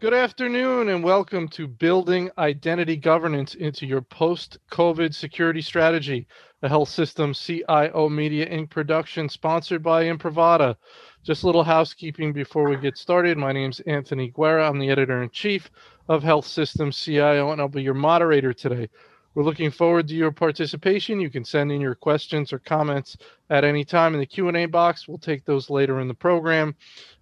[0.00, 6.26] Good afternoon, and welcome to Building Identity Governance into Your Post COVID Security Strategy,
[6.62, 8.70] a health system CIO Media Inc.
[8.70, 10.76] production sponsored by Imprivata.
[11.22, 13.36] Just a little housekeeping before we get started.
[13.36, 14.66] My name is Anthony Guerra.
[14.66, 15.70] I'm the editor in chief
[16.08, 18.88] of Health Systems CIO, and I'll be your moderator today.
[19.34, 21.20] We're looking forward to your participation.
[21.20, 23.16] You can send in your questions or comments
[23.48, 25.06] at any time in the Q&A box.
[25.06, 26.74] We'll take those later in the program,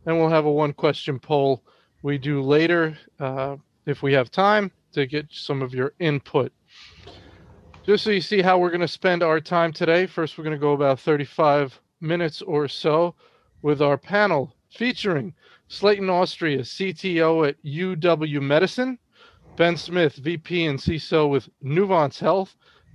[0.06, 1.62] and we'll have a one-question poll
[2.02, 6.50] we do later uh, if we have time to get some of your input.
[7.84, 10.56] Just so you see how we're going to spend our time today, first we're going
[10.56, 13.14] to go about 35 minutes or so
[13.62, 15.34] with our panel featuring
[15.68, 18.98] Slayton Austria, CTO at UW Medicine,
[19.58, 22.54] Ben Smith, VP and CISO with Nuvance Health,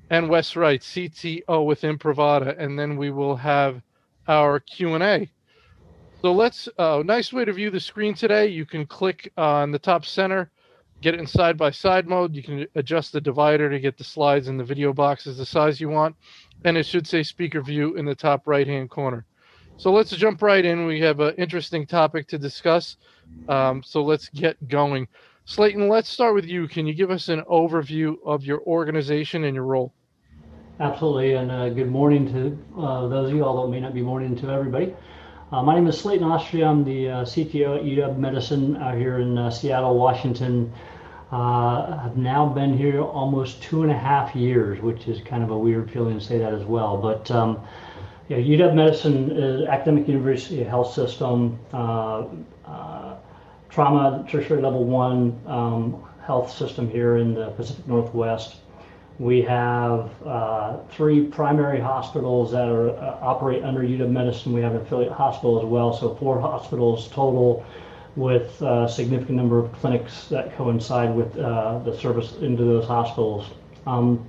[0.09, 3.81] and Wes Wright, CTO with Imprivata, and then we will have
[4.29, 5.29] our Q&A.
[6.21, 8.47] So let's, uh, nice way to view the screen today.
[8.47, 10.51] You can click on the top center,
[11.01, 12.33] get it in side by side mode.
[12.33, 15.81] You can adjust the divider to get the slides and the video boxes the size
[15.81, 16.15] you want.
[16.63, 19.25] And it should say speaker view in the top right hand corner.
[19.75, 20.85] So let's jump right in.
[20.85, 22.95] We have an interesting topic to discuss.
[23.49, 25.09] Um, so let's get going.
[25.45, 26.69] Slayton, let's start with you.
[26.69, 29.93] Can you give us an overview of your organization and your role?
[30.79, 34.01] Absolutely, and uh, good morning to uh, those of you, although it may not be
[34.01, 34.95] morning to everybody.
[35.51, 36.65] Uh, my name is Slayton Austria.
[36.65, 40.73] I'm the uh, CTO at UW Medicine out here in uh, Seattle, Washington.
[41.31, 45.51] Uh, I've now been here almost two and a half years, which is kind of
[45.51, 46.97] a weird feeling to say that as well.
[46.97, 47.61] But um,
[48.29, 52.27] yeah, UW Medicine is academic university health system, uh,
[52.65, 53.02] uh,
[53.73, 58.57] trauma tertiary level one um, health system here in the Pacific Northwest.
[59.19, 64.53] We have uh, three primary hospitals that are uh, operate under UW Medicine.
[64.53, 67.65] We have an affiliate hospital as well, so four hospitals total,
[68.15, 73.49] with a significant number of clinics that coincide with uh, the service into those hospitals.
[73.87, 74.27] Um,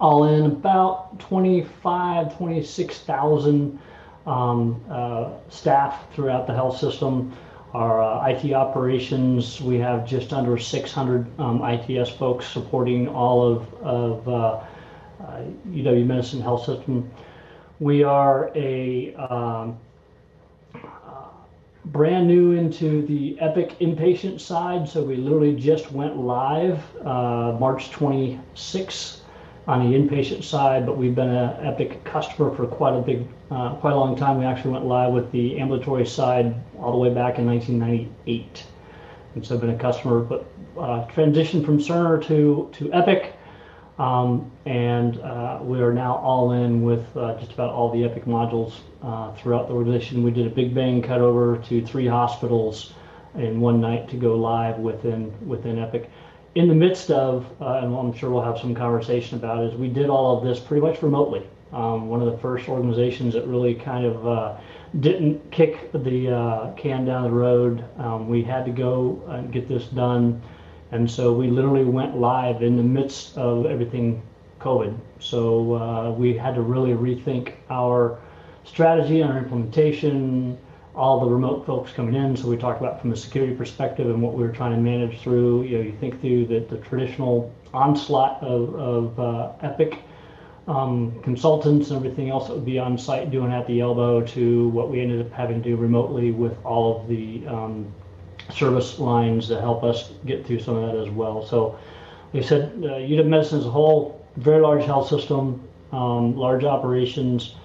[0.00, 3.78] all in about 25, 26,000
[4.26, 7.32] um, uh, staff throughout the health system.
[7.74, 13.74] Our uh, IT operations, we have just under 600 um, ITS folks supporting all of,
[13.82, 14.32] of uh,
[15.24, 17.10] uh, UW Medicine Health System.
[17.80, 19.78] We are a um,
[20.74, 21.28] uh,
[21.86, 27.90] brand new into the Epic inpatient side, so we literally just went live uh, March
[27.90, 29.21] 26th
[29.66, 33.74] on the inpatient side, but we've been an Epic customer for quite a big, uh,
[33.76, 34.38] quite a long time.
[34.38, 38.66] We actually went live with the ambulatory side all the way back in 1998,
[39.34, 40.20] and so I've been a customer.
[40.20, 40.46] But
[40.76, 43.34] uh, transitioned from Cerner to to Epic,
[43.98, 48.24] um, and uh, we are now all in with uh, just about all the Epic
[48.24, 50.24] modules uh, throughout the organization.
[50.24, 52.94] We did a big bang cut over to three hospitals
[53.36, 56.10] in one night to go live within within Epic
[56.54, 59.88] in the midst of, uh, and I'm sure we'll have some conversation about, is we
[59.88, 61.46] did all of this pretty much remotely.
[61.72, 64.56] Um, one of the first organizations that really kind of uh,
[65.00, 67.84] didn't kick the uh, can down the road.
[67.98, 70.42] Um, we had to go and get this done,
[70.90, 74.22] and so we literally went live in the midst of everything
[74.60, 74.98] COVID.
[75.18, 78.18] So uh, we had to really rethink our
[78.64, 80.58] strategy and our implementation
[80.94, 82.36] all the remote folks coming in.
[82.36, 85.20] So we talked about from a security perspective and what we were trying to manage
[85.20, 85.62] through.
[85.62, 89.98] You know, you think through the, the traditional onslaught of, of uh, Epic
[90.68, 94.68] um, consultants and everything else that would be on site doing at the elbow to
[94.68, 97.92] what we ended up having to do remotely with all of the um,
[98.52, 101.44] service lines to help us get through some of that as well.
[101.44, 101.78] So,
[102.34, 107.56] I said, uh, UW Medicine as a whole, very large health system, um, large operations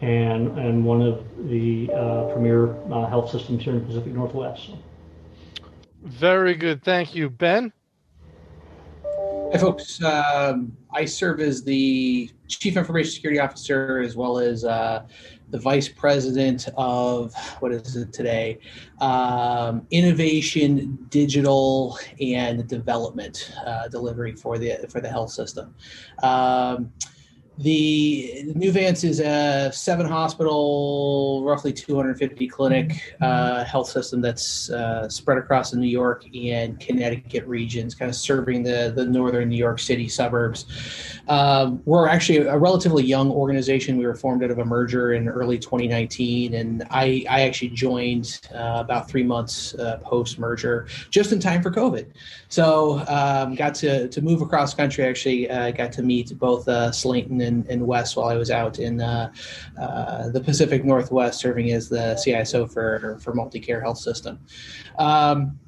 [0.00, 4.70] and and one of the uh, premier uh, health systems here in the Pacific Northwest.
[6.02, 7.72] Very good, thank you, Ben.
[9.52, 10.02] Hi, folks.
[10.02, 15.06] Um, I serve as the Chief Information Security Officer as well as uh,
[15.50, 18.58] the Vice President of what is it today?
[19.00, 25.74] Um, innovation, digital, and development uh, delivery for the for the health system.
[26.22, 26.92] Um,
[27.58, 35.38] the Nuvance is a seven hospital, roughly 250 clinic uh, health system that's uh, spread
[35.38, 39.78] across the New York and Connecticut regions, kind of serving the, the northern New York
[39.78, 40.66] City suburbs.
[41.28, 43.96] Um, we're actually a relatively young organization.
[43.96, 48.40] We were formed out of a merger in early 2019, and I, I actually joined
[48.54, 52.06] uh, about three months uh, post merger, just in time for COVID.
[52.48, 55.04] So um, got to, to move across country.
[55.04, 58.78] Actually, uh, got to meet both uh, Slayton and, and Wes while I was out
[58.78, 59.32] in uh,
[59.80, 64.38] uh, the Pacific Northwest serving as the CISO for, for MultiCare Health System.
[64.98, 65.58] Um,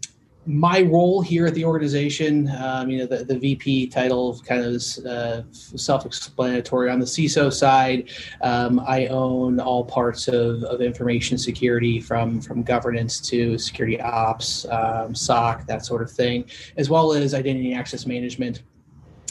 [0.49, 4.73] my role here at the organization, um, you know, the, the VP title kind of
[4.73, 6.91] is uh, self-explanatory.
[6.91, 8.09] On the CISO side,
[8.41, 14.65] um, I own all parts of, of information security from from governance to security ops,
[14.71, 16.47] um, SOC, that sort of thing,
[16.79, 18.63] as well as identity access management.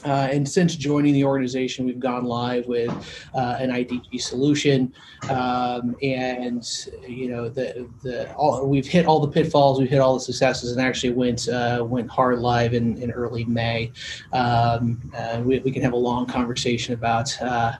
[0.05, 2.91] Uh, and since joining the organization, we've gone live with
[3.33, 4.93] uh, an IDG solution,
[5.29, 10.13] um, and you know the the all, we've hit all the pitfalls, we've hit all
[10.13, 13.91] the successes, and actually went uh, went hard live in, in early May.
[14.33, 15.01] Um,
[15.43, 17.73] we, we can have a long conversation about uh,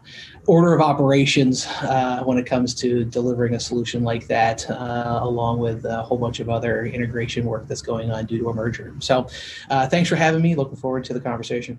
[0.48, 5.60] order of operations uh, when it comes to delivering a solution like that, uh, along
[5.60, 8.96] with a whole bunch of other integration work that's going on due to a merger.
[9.00, 9.28] So,
[9.70, 10.56] thanks for having me.
[10.56, 11.78] Looking forward to the conversation.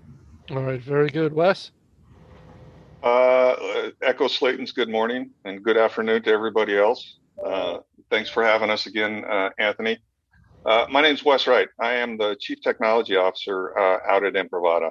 [0.51, 1.31] All right, very good.
[1.33, 1.69] Wes?
[3.03, 3.55] Uh,
[4.01, 7.19] echo Slayton's good morning and good afternoon to everybody else.
[7.45, 7.79] Uh,
[8.09, 9.99] thanks for having us again, uh, Anthony.
[10.65, 11.67] Uh, my name is Wes Wright.
[11.79, 14.89] I am the Chief Technology Officer uh, out at Imprivata.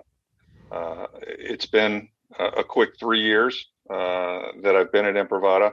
[0.71, 2.09] Uh, it's been
[2.39, 5.73] a, quick three years that I've been at Imprivata.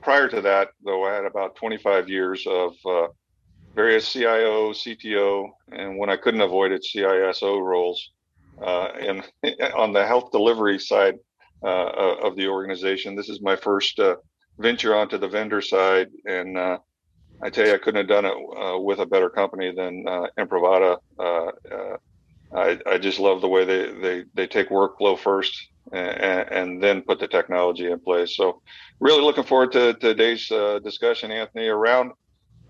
[0.00, 2.74] prior to that, though, I had about 25 years of
[3.74, 8.12] various CIO, CTO, and when I couldn't avoid it, CISO roles
[8.62, 9.22] uh, and
[9.76, 11.14] on the health delivery side
[11.62, 13.16] uh, of the organization.
[13.16, 14.16] This is my first uh,
[14.58, 16.78] venture onto the vendor side, and uh,
[17.42, 20.26] I tell you, I couldn't have done it uh, with a better company than uh,
[20.38, 20.98] Imprivata.
[22.50, 27.02] I, I just love the way they, they, they take workflow first and, and, then
[27.02, 28.34] put the technology in place.
[28.34, 28.62] So,
[29.00, 30.48] really looking forward to today's
[30.82, 32.12] discussion, Anthony, around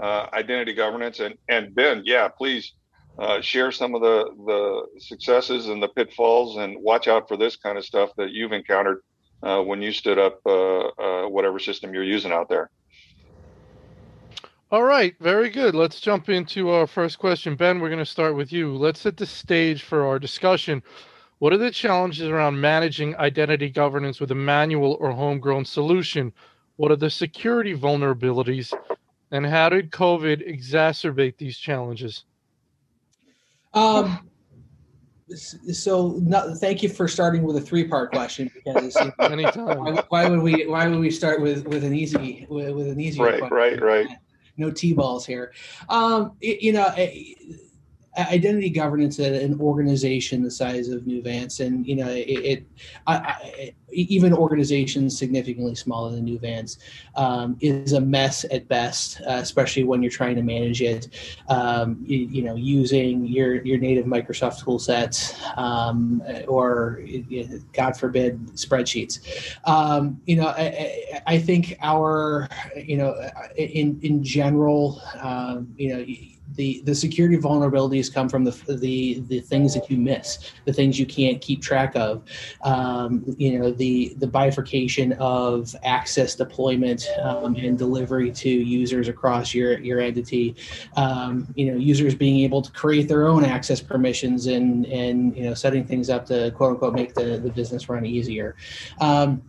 [0.00, 1.20] identity governance.
[1.20, 2.72] And, and Ben, yeah, please
[3.18, 7.56] uh, share some of the the successes and the pitfalls, and watch out for this
[7.56, 9.02] kind of stuff that you've encountered
[9.42, 12.70] uh, when you stood up uh, uh, whatever system you're using out there.
[14.70, 15.74] All right, very good.
[15.74, 17.56] Let's jump into our first question.
[17.56, 18.76] Ben, we're going to start with you.
[18.76, 20.82] Let's set the stage for our discussion.
[21.38, 26.34] What are the challenges around managing identity governance with a manual or homegrown solution?
[26.76, 28.74] What are the security vulnerabilities?
[29.30, 32.24] And how did COVID exacerbate these challenges?
[33.74, 34.28] Um,
[35.34, 39.78] so no, thank you for starting with a three-part question because anytime.
[39.78, 42.98] why, why, would we why would we start with with an easy with, with an
[43.00, 43.56] easy right question?
[43.56, 44.08] right right.
[44.56, 45.52] No t-balls here.
[45.88, 46.92] Um it, you know
[48.18, 52.66] identity governance at an organization the size of Nuvance, and you know, it, it
[53.06, 56.78] I, I, even organizations significantly smaller than Nuvance,
[57.16, 61.08] um, is a mess at best, uh, especially when you're trying to manage it.
[61.48, 67.02] Um, you, you, know, using your your native Microsoft tool sets, um, or
[67.72, 69.56] God forbid, spreadsheets.
[69.64, 73.14] Um, you know, I, I, think our, you know,
[73.56, 76.04] in in general, um, you know
[76.54, 80.98] the the security vulnerabilities come from the the the things that you miss, the things
[80.98, 82.22] you can't keep track of.
[82.62, 89.54] Um, you know, the the bifurcation of access deployment um, and delivery to users across
[89.54, 90.56] your your entity.
[90.96, 95.44] Um, you know, users being able to create their own access permissions and and you
[95.44, 98.56] know setting things up to quote unquote make the the business run easier.
[99.00, 99.42] Um,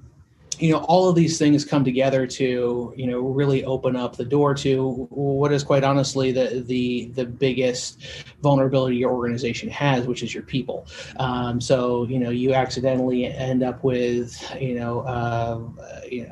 [0.59, 4.25] you know all of these things come together to you know really open up the
[4.25, 8.01] door to what is quite honestly the the the biggest
[8.41, 10.87] vulnerability your organization has which is your people.
[11.17, 15.59] Um, so you know you accidentally end up with you know uh,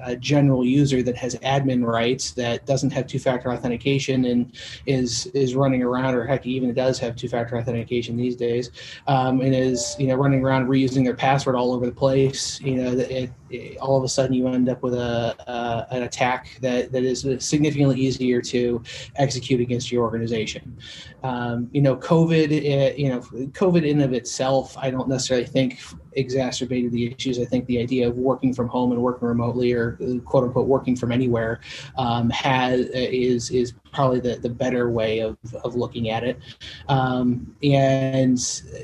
[0.03, 5.55] a general user that has admin rights that doesn't have two-factor authentication and is is
[5.55, 8.72] running around or heck even does have two-factor authentication these days
[9.07, 12.75] um, and is you know running around reusing their password all over the place you
[12.75, 16.58] know it, it, all of a sudden you end up with a, uh, an attack
[16.62, 18.82] that, that is significantly easier to
[19.16, 20.77] execute against your organization.
[21.24, 25.80] Um, you know, COVID, uh, you know, COVID in of itself, I don't necessarily think
[26.13, 27.39] exacerbated the issues.
[27.39, 30.96] I think the idea of working from home and working remotely, or quote unquote working
[30.96, 31.60] from anywhere,
[31.98, 36.39] um, has is is probably the, the better way of, of looking at it.
[36.88, 38.39] Um, and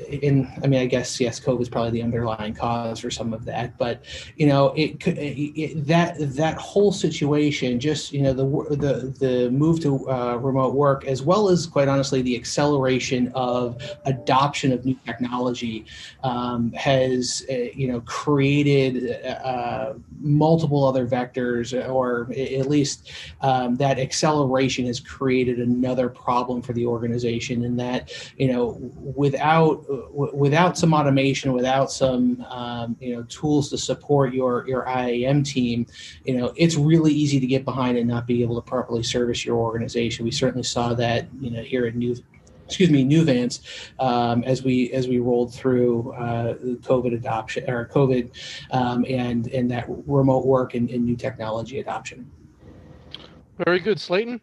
[0.08, 3.44] in, I mean, I guess yes, COVID is probably the underlying cause for some of
[3.46, 3.78] that.
[3.78, 4.04] But
[4.36, 8.44] you know, it, it that that whole situation, just you know, the
[8.76, 13.80] the the move to uh, remote work, as well as quite honestly the acceleration of
[14.04, 15.86] adoption of new technology,
[16.22, 23.76] um, has has uh, you know created uh, multiple other vectors, or at least um,
[23.76, 28.78] that acceleration has created another problem for the organization in that you know
[29.16, 29.84] without
[30.34, 35.86] without some automation without some um, you know tools to support your your IAM team
[36.24, 39.44] you know it's really easy to get behind and not be able to properly service
[39.44, 42.16] your organization we certainly saw that you know here at New
[42.66, 43.60] excuse me, Nuvance,
[43.98, 48.30] um, as we as we rolled through uh, COVID adoption or COVID
[48.70, 52.30] um, and and that remote work and, and, new technology adoption.
[53.64, 54.40] Very good, Slayton.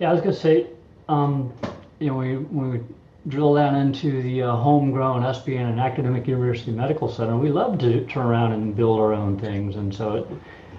[0.00, 0.66] Yeah, I was going to say,
[1.10, 1.52] um,
[1.98, 2.80] you know, we we
[3.28, 7.36] drill down into the uh, homegrown SBN and academic university medical center.
[7.36, 10.26] We love to turn around and build our own things, and so it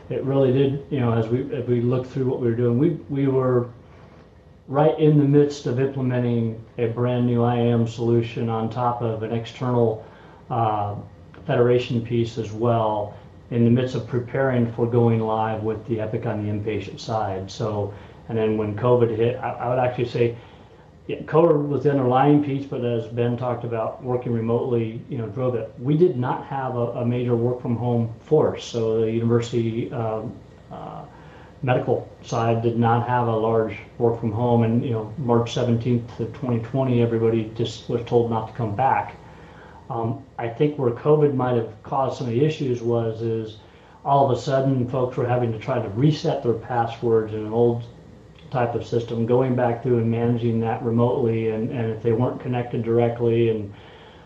[0.09, 0.87] it really did.
[0.89, 3.69] You know, as we as we looked through what we were doing, we we were
[4.67, 9.31] right in the midst of implementing a brand new IAM solution on top of an
[9.33, 10.03] external
[10.49, 10.95] uh,
[11.45, 13.15] federation piece as well,
[13.51, 17.51] in the midst of preparing for going live with the Epic on the inpatient side.
[17.51, 17.93] So,
[18.29, 20.37] and then when COVID hit, I, I would actually say
[21.07, 25.27] yeah, COVID was the underlying piece, but as Ben talked about, working remotely, you know,
[25.27, 25.73] drove it.
[25.79, 30.33] We did not have a, a major work from home force, so the university um,
[30.71, 31.03] uh,
[31.63, 34.63] medical side did not have a large work from home.
[34.63, 39.15] And, you know, March 17th of 2020, everybody just was told not to come back.
[39.89, 43.57] Um, I think where COVID might have caused some of the issues was is
[44.05, 47.51] all of a sudden folks were having to try to reset their passwords in an
[47.51, 47.83] old
[48.51, 52.41] type of system, going back through and managing that remotely, and, and if they weren't
[52.41, 53.73] connected directly, and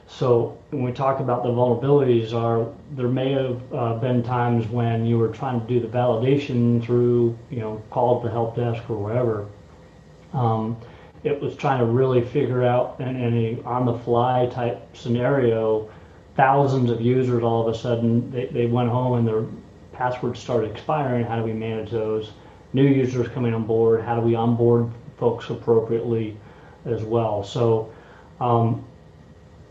[0.07, 5.05] so when we talk about the vulnerabilities, are there may have uh, been times when
[5.05, 8.97] you were trying to do the validation through, you know, call the help desk or
[8.97, 9.47] wherever.
[10.33, 10.77] Um,
[11.23, 15.89] it was trying to really figure out in, in a on-the-fly type scenario,
[16.35, 19.45] thousands of users all of a sudden they, they went home and their
[19.91, 21.25] passwords started expiring.
[21.25, 22.31] How do we manage those?
[22.75, 24.03] New users coming on board.
[24.03, 26.37] How do we onboard folks appropriately
[26.83, 27.41] as well?
[27.41, 27.89] So
[28.41, 28.85] um,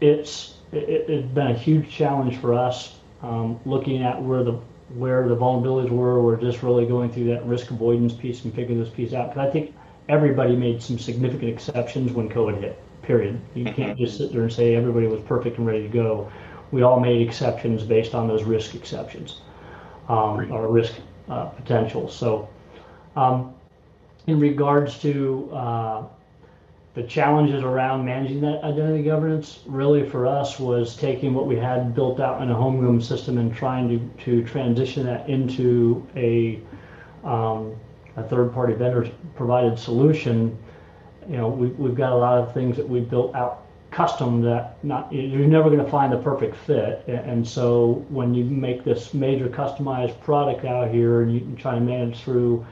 [0.01, 4.59] it's it, has been a huge challenge for us um, looking at where the
[4.95, 6.23] where the vulnerabilities were.
[6.23, 9.49] We're just really going through that risk avoidance piece and figuring this piece out because
[9.49, 9.75] I think
[10.09, 12.81] everybody made some significant exceptions when COVID hit.
[13.03, 13.39] Period.
[13.55, 13.75] You mm-hmm.
[13.75, 16.33] can't just sit there and say everybody was perfect and ready to go.
[16.71, 19.43] We all made exceptions based on those risk exceptions
[20.09, 20.95] um, or risk
[21.29, 22.17] uh, potentials.
[22.17, 22.49] So,
[23.17, 23.55] um,
[24.27, 26.05] in regards to uh,
[26.95, 31.95] the challenges around managing that identity governance really for us was taking what we had
[31.95, 36.61] built out in a homegrown system and trying to, to transition that into a,
[37.25, 37.75] um,
[38.17, 40.57] a third party vendor provided solution.
[41.29, 44.83] You know, we, we've got a lot of things that we built out custom that
[44.85, 49.15] not you're never going to find the perfect fit and so when you make this
[49.15, 52.67] major customized product out here and you try to manage through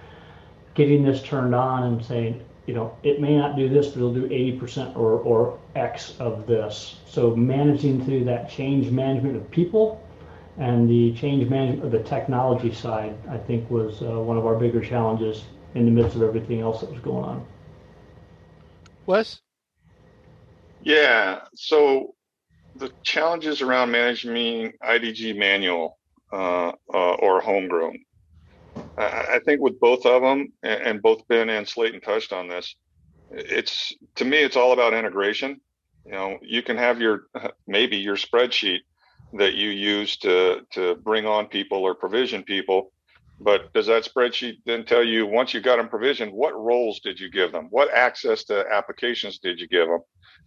[0.75, 4.15] getting this turned on and saying you know, it may not do this, but it'll
[4.15, 6.97] do 80% or, or X of this.
[7.07, 10.07] So managing through that change management of people
[10.59, 14.57] and the change management of the technology side, I think was uh, one of our
[14.57, 17.47] bigger challenges in the midst of everything else that was going on.
[19.07, 19.41] Wes?
[20.83, 21.41] Yeah.
[21.55, 22.15] So
[22.77, 25.99] the challenges around managing IDG manual
[26.33, 27.99] uh, uh, or homegrown
[28.99, 32.75] I think with both of them, and both Ben and Slayton touched on this,
[33.31, 35.61] it's to me, it's all about integration.
[36.05, 37.27] You know, you can have your
[37.67, 38.81] maybe your spreadsheet
[39.35, 42.93] that you use to to bring on people or provision people,
[43.41, 47.19] but does that spreadsheet then tell you once you got them provisioned, what roles did
[47.19, 47.69] you give them?
[47.71, 50.01] What access to applications did you give them?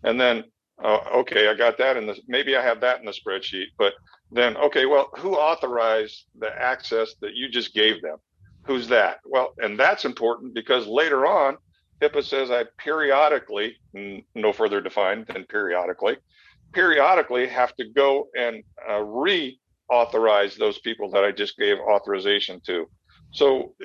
[0.04, 0.44] And then,
[0.84, 3.94] uh, okay, I got that in the maybe I have that in the spreadsheet, but
[4.32, 8.18] then okay, well, who authorized the access that you just gave them?
[8.66, 9.20] Who's that?
[9.26, 11.58] Well, and that's important because later on,
[12.02, 16.18] HIPAA says I periodically, no further defined than periodically,
[16.74, 22.90] periodically have to go and uh, reauthorize those people that I just gave authorization to.
[23.32, 23.76] So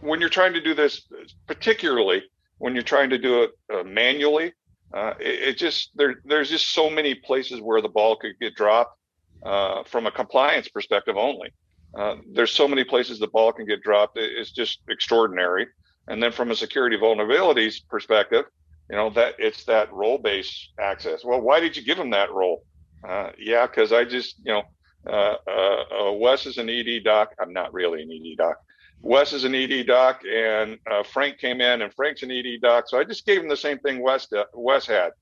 [0.00, 1.06] when you're trying to do this,
[1.46, 2.22] particularly
[2.58, 4.52] when you're trying to do it uh, manually,
[4.94, 8.54] uh, it, it, just there there's just so many places where the ball could get
[8.54, 8.98] dropped
[9.42, 11.48] uh, from a compliance perspective only.
[11.96, 14.16] Uh, there's so many places the ball can get dropped.
[14.18, 15.66] It's just extraordinary.
[16.08, 18.44] And then from a security vulnerabilities perspective,
[18.90, 21.24] you know that it's that role based access.
[21.24, 22.64] Well, why did you give them that role?
[23.08, 24.62] Uh, yeah, because I just you know
[25.06, 27.34] uh, uh, uh, Wes is an ED doc.
[27.40, 28.56] I'm not really an ED doc.
[29.00, 32.84] Wes is an ED doc, and uh, Frank came in, and Frank's an ED doc.
[32.88, 35.12] So I just gave him the same thing Wes Wes had.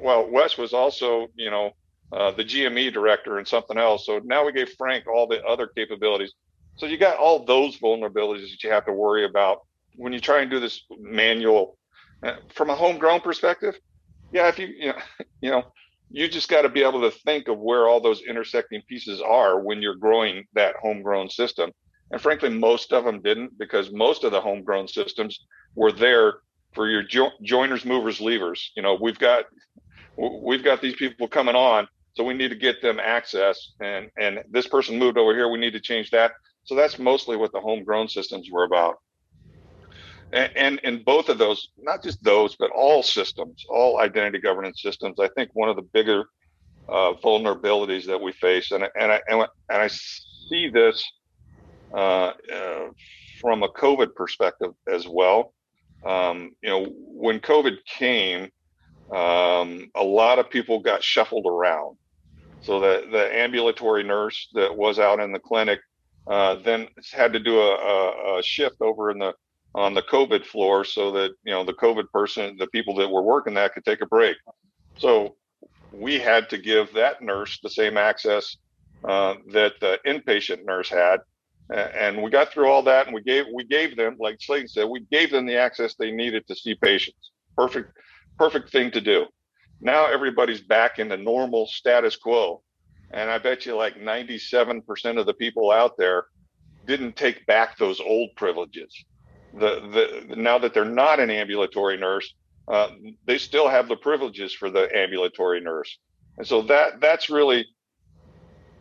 [0.00, 1.72] well, Wes was also you know
[2.12, 4.06] uh, the GME director and something else.
[4.06, 6.32] So now we gave Frank all the other capabilities.
[6.76, 9.60] So you got all those vulnerabilities that you have to worry about
[9.96, 11.76] when you try and do this manual
[12.22, 13.78] uh, from a homegrown perspective,
[14.32, 14.98] yeah, if you you know,
[15.40, 15.64] you know
[16.10, 19.60] you just got to be able to think of where all those intersecting pieces are
[19.60, 21.70] when you're growing that homegrown system.
[22.10, 25.40] And frankly, most of them didn't because most of the homegrown systems
[25.74, 26.34] were there
[26.74, 28.60] for your jo- joiners, movers, leavers.
[28.76, 29.46] You know, we've got
[30.16, 33.72] we've got these people coming on, so we need to get them access.
[33.80, 36.32] And and this person moved over here, we need to change that.
[36.64, 38.96] So that's mostly what the homegrown systems were about.
[40.32, 44.80] And, and in both of those, not just those, but all systems, all identity governance
[44.80, 46.24] systems, I think one of the bigger
[46.88, 51.04] uh, vulnerabilities that we face, and and I and, I see this
[51.92, 52.88] uh, uh,
[53.40, 55.52] from a COVID perspective as well.
[56.04, 58.50] Um, you know, when COVID came,
[59.12, 61.96] um, a lot of people got shuffled around.
[62.62, 65.80] So the the ambulatory nurse that was out in the clinic
[66.26, 69.34] uh, then had to do a, a, a, shift over in the
[69.74, 73.22] on the COVID floor so that you know the COVID person, the people that were
[73.22, 74.36] working that could take a break.
[74.98, 75.36] So
[75.92, 78.56] we had to give that nurse the same access
[79.04, 81.20] uh, that the inpatient nurse had,
[81.70, 84.88] and we got through all that, and we gave we gave them, like Slayton said,
[84.88, 87.32] we gave them the access they needed to see patients.
[87.56, 87.92] Perfect,
[88.38, 89.26] perfect thing to do.
[89.82, 92.62] Now everybody's back in the normal status quo,
[93.10, 96.26] and I bet you like 97% of the people out there
[96.86, 98.94] didn't take back those old privileges.
[99.54, 102.32] The, the now that they're not an ambulatory nurse,
[102.68, 102.90] uh,
[103.26, 105.98] they still have the privileges for the ambulatory nurse,
[106.38, 107.66] and so that that's really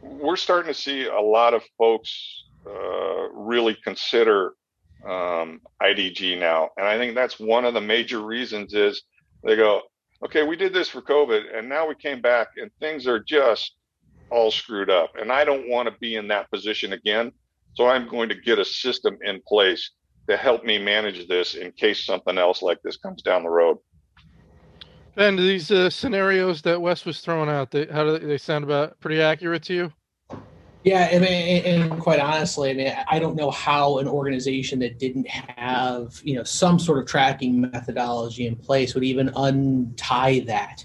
[0.03, 4.53] we're starting to see a lot of folks uh, really consider
[5.03, 9.01] um, IDG now, and I think that's one of the major reasons is
[9.43, 9.81] they go,
[10.23, 13.75] okay, we did this for COVID, and now we came back, and things are just
[14.29, 17.31] all screwed up, and I don't want to be in that position again.
[17.73, 19.91] So I'm going to get a system in place
[20.29, 23.77] to help me manage this in case something else like this comes down the road.
[25.15, 28.63] Ben, these uh, scenarios that Wes was throwing out, they, how do they, they sound
[28.63, 29.93] about pretty accurate to you?
[30.83, 34.97] Yeah, I mean, and quite honestly, I mean, I don't know how an organization that
[34.97, 40.83] didn't have, you know, some sort of tracking methodology in place would even untie that.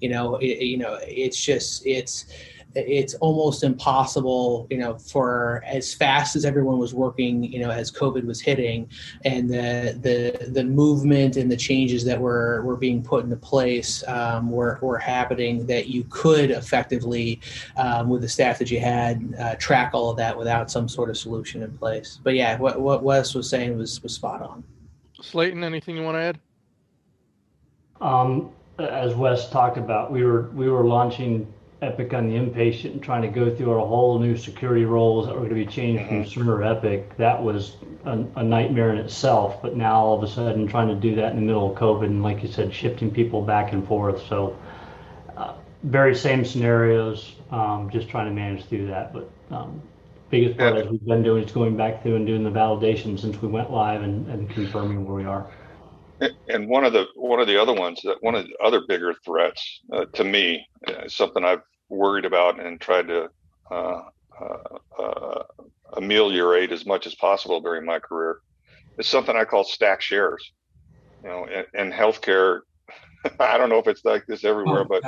[0.00, 2.26] You know, it, you know, it's just it's
[2.74, 7.90] it's almost impossible, you know, for as fast as everyone was working, you know, as
[7.90, 8.88] COVID was hitting,
[9.24, 14.06] and the the the movement and the changes that were were being put into place
[14.06, 15.66] um, were were happening.
[15.66, 17.40] That you could effectively,
[17.76, 21.10] um, with the staff that you had, uh, track all of that without some sort
[21.10, 22.20] of solution in place.
[22.22, 24.62] But yeah, what what Wes was saying was was spot on.
[25.20, 26.38] Slayton, anything you want to add?
[28.00, 33.02] Um, as Wes talked about, we were we were launching Epic on the inpatient and
[33.02, 36.02] trying to go through a whole new security roles that were going to be changed
[36.02, 36.24] mm-hmm.
[36.24, 39.62] from Cerner Epic, that was a, a, nightmare in itself.
[39.62, 42.06] But now all of a sudden, trying to do that in the middle of COVID,
[42.06, 44.26] and like you said, shifting people back and forth.
[44.26, 44.58] So,
[45.36, 49.12] uh, very same scenarios, um, just trying to manage through that.
[49.12, 49.80] But um,
[50.30, 50.82] biggest part yeah.
[50.82, 53.70] as we've been doing is going back through and doing the validation since we went
[53.70, 55.48] live and, and confirming where we are.
[56.48, 59.14] And one of the one of the other ones that one of the other bigger
[59.24, 63.30] threats uh, to me, uh, something I've worried about and tried to
[63.70, 64.02] uh,
[64.40, 65.42] uh, uh,
[65.96, 68.38] ameliorate as much as possible during my career,
[68.98, 70.52] is something I call stack shares.
[71.22, 72.60] You know, in, in healthcare,
[73.40, 75.04] I don't know if it's like this everywhere, oh, but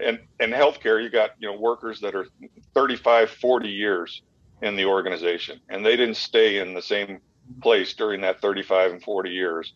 [0.00, 2.26] in in healthcare, you got you know workers that are
[2.74, 4.22] 35, 40 years
[4.62, 7.20] in the organization, and they didn't stay in the same
[7.62, 9.72] place during that 35 and 40 years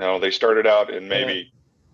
[0.00, 1.52] you know, they started out in maybe.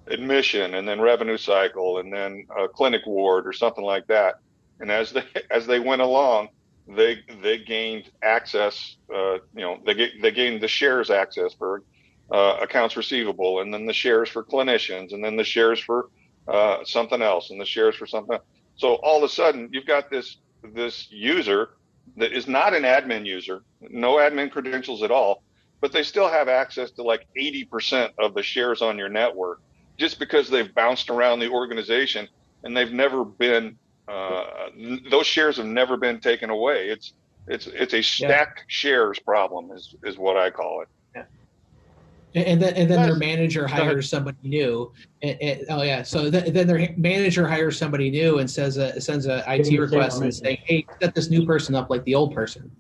[0.08, 4.36] Admission and then revenue cycle and then a clinic ward or something like that.
[4.80, 6.48] And as they as they went along,
[6.88, 8.96] they they gained access.
[9.12, 11.82] Uh, you know, they get, they gained the shares access for
[12.30, 16.08] uh, accounts receivable, and then the shares for clinicians, and then the shares for
[16.48, 18.34] uh, something else, and the shares for something.
[18.34, 18.44] Else.
[18.76, 21.70] So all of a sudden, you've got this this user
[22.16, 25.42] that is not an admin user, no admin credentials at all,
[25.80, 29.60] but they still have access to like 80% of the shares on your network
[29.96, 32.28] just because they've bounced around the organization
[32.64, 33.76] and they've never been
[34.08, 34.68] uh,
[35.10, 37.14] those shares have never been taken away it's
[37.48, 38.64] it's it's a stack yeah.
[38.68, 42.42] shares problem is is what i call it yeah.
[42.42, 46.52] and then and then their manager hires somebody new and, and, oh yeah so th-
[46.52, 50.58] then their manager hires somebody new and says a, sends a it request and saying
[50.64, 52.70] hey set this new person up like the old person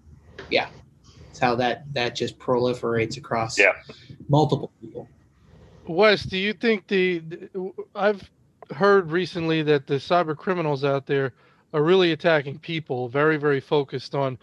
[0.50, 0.68] yeah
[1.36, 3.72] it's how that that just proliferates across yeah.
[4.30, 5.06] multiple people.
[5.88, 8.30] Wes, do you think the, the I've
[8.74, 11.32] heard recently that the cyber criminals out there
[11.74, 14.38] are really attacking people, very very focused on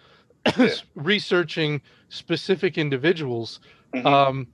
[0.95, 3.60] researching specific individuals,
[3.95, 4.06] Mhm.
[4.06, 4.47] um,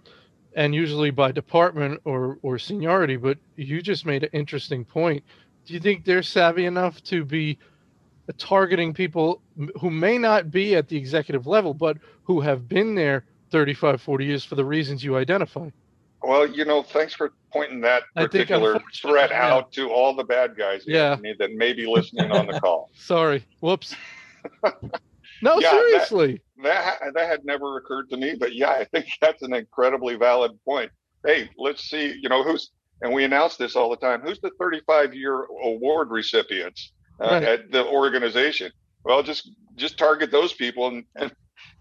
[0.56, 3.18] and usually by department or or seniority.
[3.18, 5.24] But you just made an interesting point.
[5.66, 7.60] Do you think they're savvy enough to be
[8.38, 9.42] targeting people
[9.82, 14.26] who may not be at the executive level, but who have been there 35, 40
[14.26, 15.70] years for the reasons you identify?
[16.30, 19.52] Well, you know, thanks for pointing that particular threat yeah.
[19.52, 21.18] out to all the bad guys Yeah.
[21.40, 22.92] That may be listening on the call.
[22.94, 23.44] Sorry.
[23.62, 23.96] Whoops.
[25.42, 26.42] No, Yeah, seriously.
[26.64, 30.16] That ha- that had never occurred to me, but yeah, I think that's an incredibly
[30.16, 30.92] valid point.
[31.26, 34.20] Hey, let's see, you know, who's and we announce this all the time.
[34.22, 36.92] Who's the 35 year award recipients
[37.24, 37.44] uh, Right.
[37.44, 38.72] at the organization?
[39.06, 41.32] Well, just just target those people and, and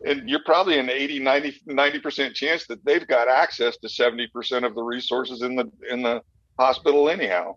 [0.06, 4.74] and you're probably an 80 90 90% chance that they've got access to 70% of
[4.74, 6.22] the resources in the in the
[6.58, 7.56] hospital anyhow.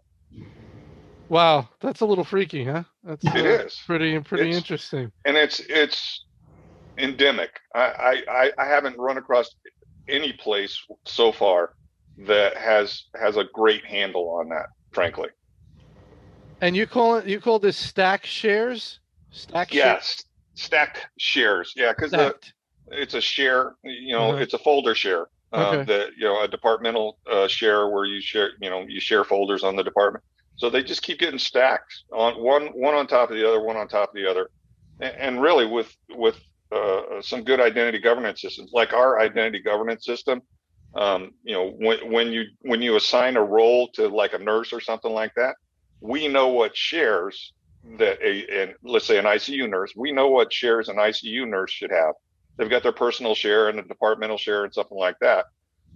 [1.29, 2.83] Wow, that's a little freaky, huh?
[3.03, 3.79] That's It uh, is.
[3.85, 5.11] pretty pretty It's- interesting.
[5.25, 6.25] and it's it's
[6.97, 7.51] endemic.
[7.73, 9.49] I, I I- I haven't run across
[10.09, 11.73] any place so far
[12.25, 14.67] that has has a great handle on that.
[14.91, 15.29] Frankly,
[16.59, 18.99] And you call it you call this stack shares?
[19.31, 20.25] Stack shares?
[20.61, 21.73] Stacked shares.
[21.75, 22.13] Yeah, because
[22.87, 23.75] it's a share.
[23.83, 24.37] You know, Uh-huh.
[24.37, 25.27] it's a folder share.
[25.53, 25.85] Uh, Okay.
[25.85, 29.63] that you know a departmental uh, share where you share you know you share folders
[29.63, 30.23] on the department.
[30.55, 33.77] So they just keep getting stacked on one one on top of the other, one
[33.77, 34.49] on top of the other,
[34.99, 36.39] and, and really with with
[36.73, 40.41] uh, some good identity governance systems like our identity governance system.
[40.95, 44.73] Um, you know, when when you when you assign a role to like a nurse
[44.73, 45.55] or something like that,
[46.01, 47.53] we know what shares
[47.97, 51.71] that a and let's say an ICU nurse, we know what shares an ICU nurse
[51.71, 52.15] should have.
[52.57, 55.45] They've got their personal share and a departmental share and something like that.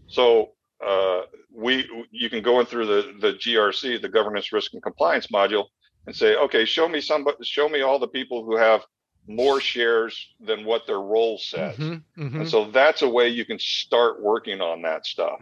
[0.07, 0.51] So
[0.85, 1.21] uh,
[1.51, 5.65] we you can go in through the the GRC, the governance risk and compliance module,
[6.05, 8.83] and say, okay, show me some, show me all the people who have
[9.27, 11.75] more shares than what their role says.
[11.77, 12.35] Mhm, mhm.
[12.41, 15.41] And so that's a way you can start working on that stuff.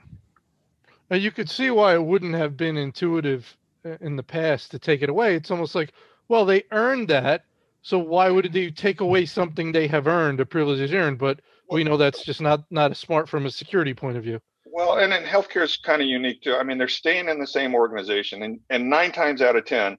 [1.10, 4.80] And you could see why it wouldn't have been intuitive uh, in the past to
[4.80, 5.36] take it away.
[5.36, 5.92] It's almost like,
[6.28, 7.46] well, they earned that,
[7.82, 11.20] so why would they take away something they have earned, a privilege they earned?
[11.20, 14.40] But we know that's just not not as smart from a security point of view.
[14.66, 16.56] Well, and in healthcare is kind of unique too.
[16.56, 19.98] I mean, they're staying in the same organization, and, and nine times out of ten,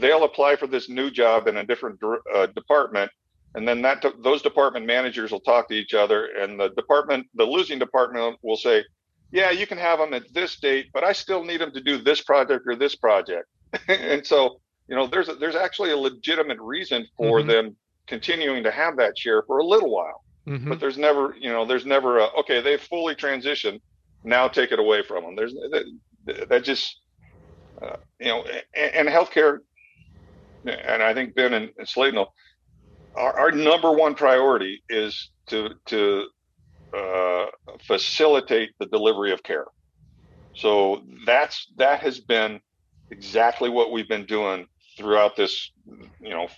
[0.00, 2.00] they'll apply for this new job in a different
[2.34, 3.10] uh, department,
[3.54, 7.44] and then that those department managers will talk to each other, and the department, the
[7.44, 8.84] losing department, will say,
[9.30, 11.98] "Yeah, you can have them at this date, but I still need them to do
[11.98, 13.46] this project or this project."
[13.88, 17.46] and so, you know, there's a, there's actually a legitimate reason for Mhm.
[17.46, 20.68] them continuing to have that share for a little while Mhm.
[20.68, 23.80] but there's never you know there's never a okay they've fully transitioned
[24.24, 27.00] now take it away from them there's that, that just
[27.80, 29.58] uh, you know and, and healthcare
[30.64, 32.32] and i think ben and, and slayton will
[33.14, 36.26] our, our number one priority is to to
[36.96, 37.46] uh,
[37.86, 39.66] facilitate the delivery of care
[40.54, 42.60] so that's that has been
[43.10, 44.66] exactly what we've been doing
[45.02, 45.70] throughout this
[46.20, 46.48] you know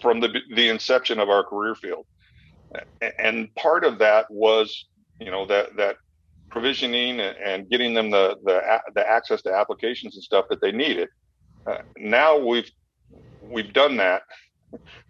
[0.00, 2.06] from the the inception of our career field.
[3.18, 4.86] And part of that was
[5.18, 5.96] you know that that
[6.50, 11.08] provisioning and- getting them the the the access to applications and stuff that they needed.
[11.66, 12.70] Uh, now we've
[13.42, 14.22] we've done that.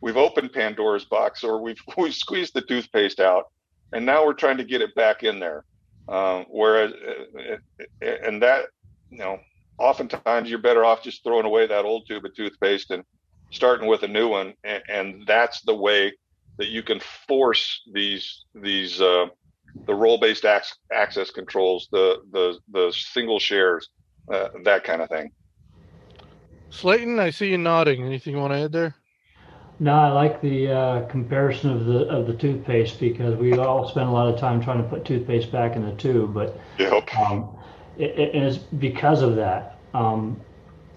[0.00, 3.46] We've opened pandora's box or we've we've squeezed the toothpaste out
[3.92, 5.64] and now we're trying to get it back in there.
[6.08, 7.56] Um, whereas uh,
[8.02, 8.66] uh, and that
[9.10, 9.38] you know
[9.80, 13.02] oftentimes you're better off just throwing away that old tube of toothpaste and
[13.50, 16.12] starting with a new one and, and that's the way
[16.58, 19.26] that you can force these these uh,
[19.86, 23.88] the role-based ac- access controls, the the the single shares,
[24.32, 25.30] uh, that kind of thing.
[26.70, 28.04] Slayton, I see you nodding.
[28.04, 28.94] Anything you want to add there?
[29.80, 34.08] No, I like the uh, comparison of the of the toothpaste because we all spend
[34.08, 37.08] a lot of time trying to put toothpaste back in the tube, but Yep.
[37.16, 37.48] um,
[38.00, 39.78] it, it is because of that.
[39.94, 40.40] Um,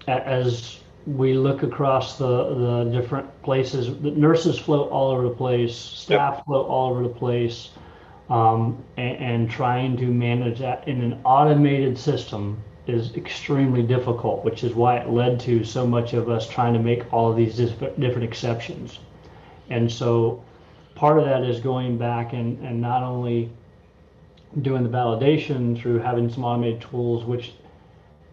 [0.06, 5.74] as we look across the, the different places, the nurses float all over the place,
[5.74, 7.70] staff float all over the place,
[8.30, 14.64] um, and, and trying to manage that in an automated system is extremely difficult, which
[14.64, 17.56] is why it led to so much of us trying to make all of these
[17.56, 18.98] different different exceptions.
[19.70, 20.42] And so
[20.94, 23.50] part of that is going back and, and not only
[24.62, 27.52] doing the validation through having some automated tools, which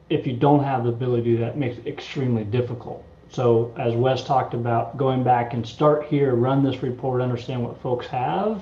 [0.10, 3.04] if you don't have the ability to do that, makes it extremely difficult.
[3.30, 7.82] So as Wes talked about, going back and start here, run this report, understand what
[7.82, 8.62] folks have,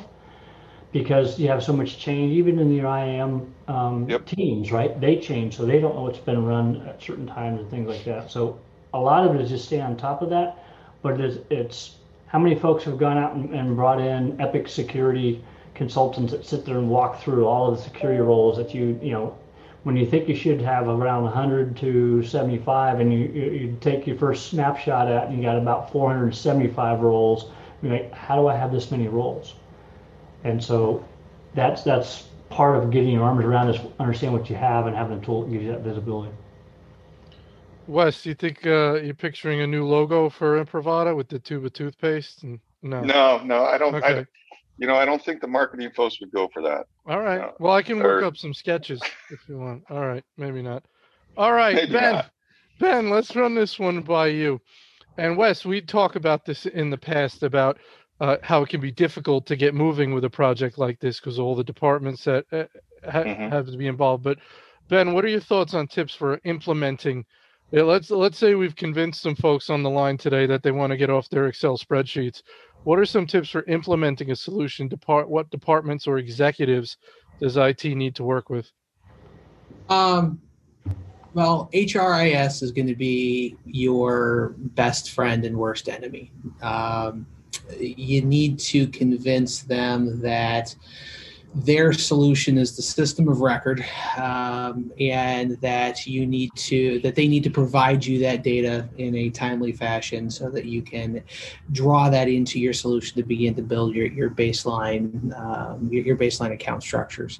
[0.91, 4.26] because you have so much change, even in the IAM um, Yep.
[4.28, 5.00] teams, right?
[5.02, 8.04] They change, so they don't know what's been run at certain times and things like
[8.06, 8.32] that.
[8.32, 8.60] So
[8.93, 10.63] a lot of it is just stay on top of that,
[11.02, 11.95] but it is, it's
[12.28, 15.43] how many folks have gone out and, and brought in Epic security
[15.80, 19.13] consultants that sit there and walk through all of the security roles that you, you
[19.13, 19.36] know,
[19.84, 24.06] when you think you should have around 100 to 75 and you, you, you take
[24.06, 27.46] your first snapshot at and you got about 475 roles,
[27.82, 29.56] you're like, how do I have this many roles?
[30.44, 31.06] And so
[31.56, 35.18] that's that's part of getting your arms around is understand what you have and having
[35.18, 36.34] a tool that gives you that visibility.
[37.88, 41.63] Wes, do you think uh, you're picturing a new logo for Imprivata with the tube
[41.63, 42.44] of toothpaste?
[42.44, 43.96] And no, No, no, I don't.
[43.96, 44.20] Okay.
[44.20, 44.26] I,
[44.80, 46.86] you know, I don't think the marketing folks would go for that.
[47.08, 47.42] All right.
[47.42, 47.54] No.
[47.60, 49.84] Well, I can work Or- up some sketches if you want.
[49.89, 50.24] All right.
[50.38, 50.84] Maybe not.
[51.38, 52.13] All right, Maybe Ben.
[52.15, 52.30] not.
[52.80, 54.60] Ben, let's run this one by you.
[55.18, 57.78] And Wes, we talk about this in the past about
[58.22, 61.39] uh, how it can be difficult to get moving with a project like this because
[61.39, 62.63] all the departments that uh,
[63.10, 63.50] ha- Mhm.
[63.52, 64.24] have to be involved.
[64.24, 64.39] But
[64.89, 67.26] Ben, what are your thoughts on tips for implementing?
[67.71, 70.91] Yeah, let's let's say we've convinced some folks on the line today that they want
[70.91, 72.41] to get off their Excel spreadsheets.
[72.84, 74.88] What are some tips for implementing a solution?
[74.88, 76.97] Depart what departments or executives
[77.39, 78.71] does IT need to work with?
[79.89, 80.41] Um,
[81.34, 86.32] well, HRIS is going to be your best friend and worst enemy.
[86.62, 87.27] Um,
[87.79, 90.75] you need to convince them that
[91.56, 93.84] their solution is the system of record
[94.18, 99.16] um, and that you need to that they need to provide you that data in
[99.16, 101.24] a timely fashion so that you can
[101.72, 106.18] draw that into your solution to begin to build your, your baseline um, your, your
[106.18, 107.40] baseline account structures.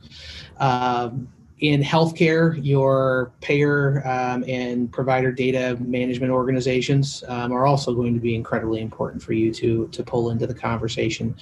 [0.58, 1.28] Um,
[1.60, 8.19] in healthcare, your payer um, and provider data management organizations um, are also going to
[8.19, 11.36] be incredibly important for you to to pull into the conversation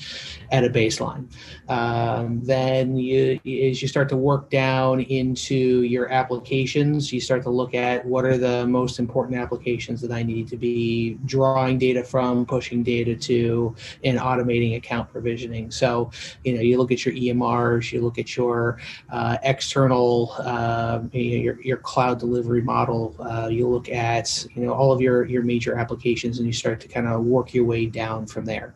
[0.52, 1.28] at a baseline.
[1.70, 7.52] Um, then, you, as you start to work down into your applications, you start to
[7.52, 12.04] look at what are the most important applications that I need to be drawing data
[12.04, 15.70] from, pushing data to, and automating account provisioning.
[15.70, 16.10] So,
[16.44, 18.80] you know, you look at your EMRs, you look at your
[19.12, 20.07] uh, external
[20.40, 23.16] uh, your, your cloud delivery model.
[23.20, 26.80] Uh, you look at you know all of your your major applications, and you start
[26.82, 28.76] to kind of work your way down from there.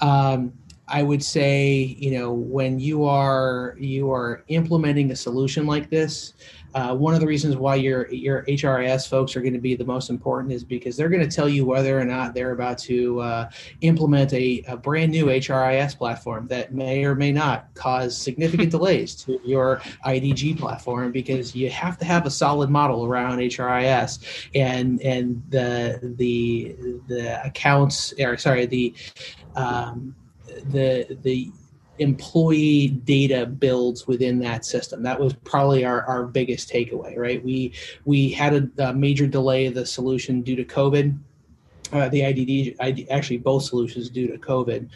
[0.00, 0.52] Um,
[0.90, 6.34] I would say, you know, when you are you are implementing a solution like this,
[6.74, 9.84] uh, one of the reasons why your your HRIS folks are going to be the
[9.84, 13.20] most important is because they're going to tell you whether or not they're about to
[13.20, 18.70] uh, implement a, a brand new HRIS platform that may or may not cause significant
[18.78, 24.48] delays to your IDG platform because you have to have a solid model around HRIS
[24.54, 26.76] and and the the
[27.08, 28.94] the accounts or sorry the
[29.56, 30.14] um,
[30.66, 31.50] the the
[32.00, 35.02] employee data builds within that system.
[35.02, 37.44] That was probably our, our biggest takeaway, right?
[37.44, 41.16] We we had a, a major delay of the solution due to COVID.
[41.92, 44.88] Uh, the IDD, ID, actually both solutions due to COVID,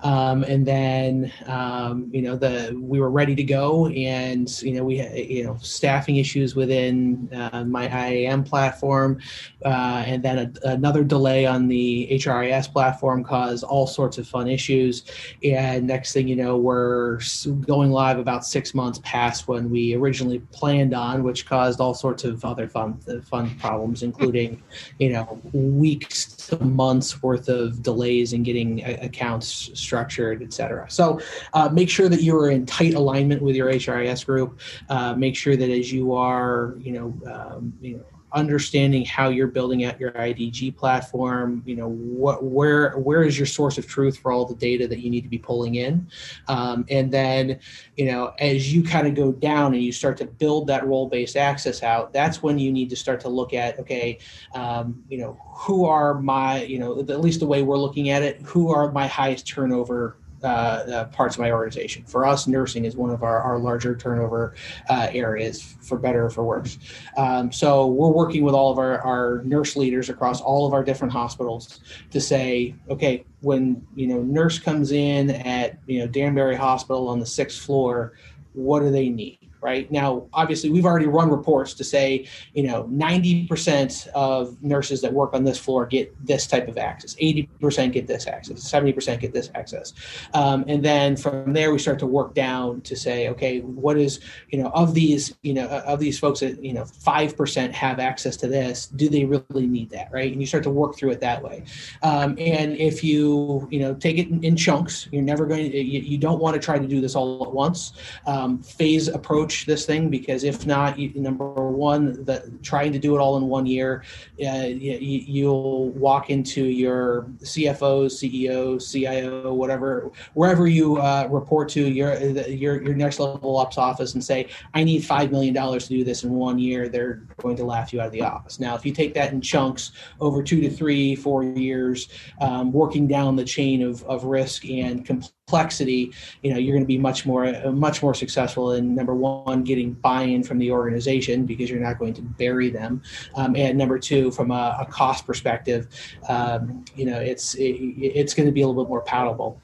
[0.00, 4.82] um, and then um, you know the we were ready to go, and you know
[4.82, 9.20] we had you know staffing issues within uh, my IAM platform,
[9.66, 14.48] uh, and then a, another delay on the HRIS platform caused all sorts of fun
[14.48, 15.04] issues.
[15.44, 17.20] And next thing you know, we're
[17.60, 22.24] going live about six months past when we originally planned on, which caused all sorts
[22.24, 24.62] of other fun fun problems, including
[24.98, 30.90] you know weeks to months worth of delays in getting a- accounts structured, et cetera.
[30.90, 31.20] So
[31.54, 34.60] uh, make sure that you are in tight alignment with your HRIS group.
[34.88, 39.46] Uh, make sure that as you are, you know, um, you know understanding how you're
[39.46, 44.18] building out your IDG platform, you know, what where where is your source of truth
[44.18, 46.06] for all the data that you need to be pulling in,
[46.48, 47.58] um, and then,
[47.96, 51.36] you know, as you kind of go down and you start to build that role-based
[51.36, 54.18] access out, that's when you need to start to look at, okay,
[54.54, 58.22] um, you know, who are my, you know, at least the way we're looking at
[58.22, 62.04] it, who are my highest turnover uh, parts of my organization.
[62.04, 64.54] For us, nursing is one of our, our larger turnover
[64.88, 66.78] uh, areas, for better or for worse.
[67.16, 70.84] Um, so we're working with all of our, our nurse leaders across all of our
[70.84, 76.56] different hospitals to say, okay, when you know nurse comes in at you know Danbury
[76.56, 78.14] Hospital on the sixth floor,
[78.52, 79.37] what do they need?
[79.60, 85.12] Right now, obviously, we've already run reports to say, you know, 90% of nurses that
[85.12, 89.32] work on this floor get this type of access, 80% get this access, 70% get
[89.32, 89.94] this access.
[90.34, 94.20] Um, and then from there, we start to work down to say, okay, what is,
[94.50, 98.36] you know, of these, you know, of these folks that, you know, 5% have access
[98.36, 100.08] to this, do they really need that?
[100.12, 100.30] Right.
[100.30, 101.64] And you start to work through it that way.
[102.02, 105.78] Um, and if you, you know, take it in, in chunks, you're never going to,
[105.78, 107.94] you, you don't want to try to do this all at once.
[108.26, 113.16] Um, phase approach this thing because if not, you, number one, that trying to do
[113.16, 114.04] it all in one year,
[114.44, 121.82] uh, you, will walk into your CFO, CEO, CIO, whatever, wherever you uh, report to
[121.88, 122.16] your
[122.48, 126.04] your your next level ops office and say, "I need five million dollars to do
[126.04, 128.60] this in one year." They're going to laugh you out of the office.
[128.60, 132.08] Now, if you take that in chunks over two to three, four years,
[132.40, 136.88] um, working down the chain of of risk and complexity, you know, you're going to
[136.88, 141.70] be much more much more successful in number one, getting buy-in from the organization because
[141.70, 143.02] you're not going to bury them,
[143.36, 145.88] um, and number two, from a, a cost perspective,
[146.28, 149.60] um, you know, it's it, it's going to be a little bit more palatable.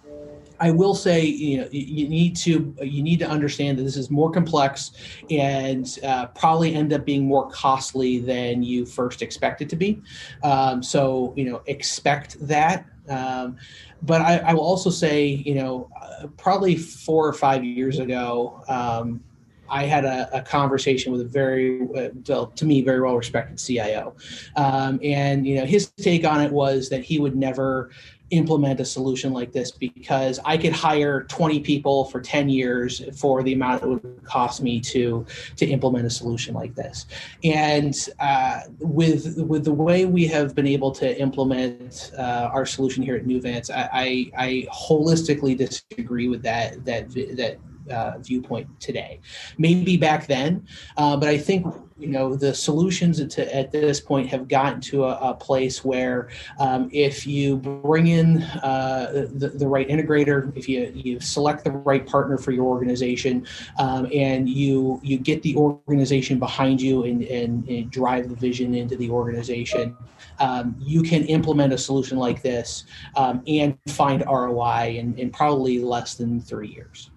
[0.60, 4.10] I will say, you know, you need to you need to understand that this is
[4.10, 4.92] more complex
[5.30, 10.00] and uh, probably end up being more costly than you first expect it to be.
[10.42, 12.86] Um, so, you know, expect that.
[13.08, 13.56] Um,
[14.02, 18.62] but I, I, will also say, you know, uh, probably four or five years ago,
[18.68, 19.22] um,
[19.68, 24.14] I had a, a, conversation with a very, uh, to me, very well respected CIO,
[24.56, 27.90] um, and you know his take on it was that he would never
[28.30, 33.42] implement a solution like this because I could hire 20 people for 10 years for
[33.42, 37.06] the amount it would cost me to to implement a solution like this.
[37.42, 43.02] And uh, with with the way we have been able to implement uh, our solution
[43.02, 47.58] here at Nuvance, I, I, I holistically disagree with that that that
[47.90, 49.20] uh, viewpoint today.
[49.58, 50.66] Maybe back then,
[50.96, 51.66] uh, but I think
[51.96, 56.28] you know the solutions to, at this point have gotten to a, a place where
[56.58, 61.70] um, if you bring in uh, the, the right integrator, if you you select the
[61.70, 63.46] right partner for your organization,
[63.78, 68.74] um, and you you get the organization behind you and, and, and drive the vision
[68.74, 69.96] into the organization,
[70.40, 72.84] um, you can implement a solution like this
[73.16, 77.10] um, and find ROI in, in probably less than three years.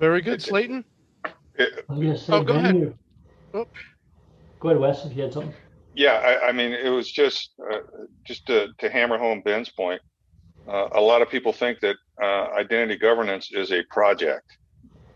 [0.00, 0.82] Very good, Slayton.
[1.90, 2.94] oh, go ahead.
[3.52, 3.66] Oh.
[4.58, 5.54] Go ahead, Wes, if you had something.
[5.94, 7.80] Yeah, I, I mean, it was just uh,
[8.24, 10.00] just to, to, hammer home Ben's point.
[10.66, 14.56] Uh, a lot of people think that uh, identity governance is a project.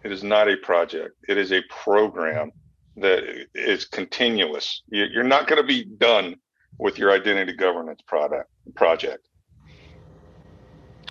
[0.03, 1.14] It is not a project.
[1.29, 2.53] It is a program
[2.97, 4.83] that is continuous.
[4.88, 6.37] You're not going to be done
[6.79, 9.29] with your identity governance product project.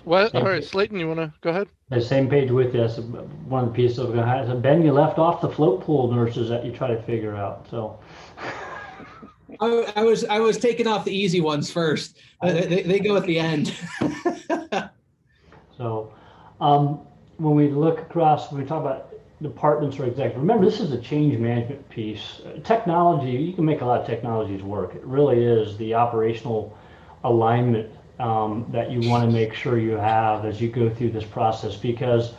[0.04, 1.68] Well, all right, Slayton, you want to go ahead?
[1.90, 2.80] The same page with you.
[2.80, 6.72] That's one piece of so Ben, you left off the float pool nurses that you
[6.72, 7.66] try to figure out.
[7.70, 7.98] So
[9.60, 12.18] I, I was I was taking off the easy ones first.
[12.40, 13.74] Uh, they, they go at the end.
[15.76, 16.12] so
[16.60, 17.00] um,
[17.36, 21.00] when we look across, when we talk about departments or executives, remember this is a
[21.00, 22.40] change management piece.
[22.64, 24.94] Technology, you can make a lot of technologies work.
[24.94, 26.76] It really is the operational
[27.24, 31.24] alignment um, that you want to make sure you have as you go through this
[31.24, 32.32] process because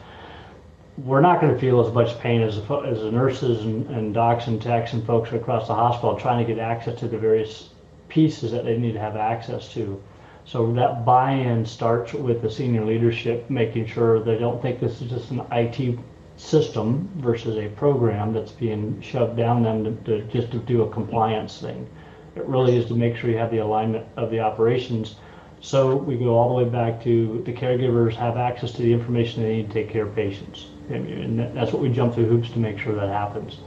[0.97, 4.47] we're not going to feel as much pain as, as the nurses and, and docs
[4.47, 7.69] and techs and folks across the hospital trying to get access to the various
[8.07, 10.01] pieces that they need to have access to.
[10.45, 15.09] So that buy-in starts with the senior leadership making sure they don't think this is
[15.09, 15.99] just an IT
[16.37, 20.89] system versus a program that's being shoved down them to, to just to do a
[20.89, 21.89] compliance thing.
[22.35, 25.15] It really is to make sure you have the alignment of the operations
[25.61, 29.43] so we go all the way back to the caregivers have access to the information
[29.43, 30.67] they need to take care of patients.
[30.89, 33.57] And that's what we jump through hoops to make sure that happens.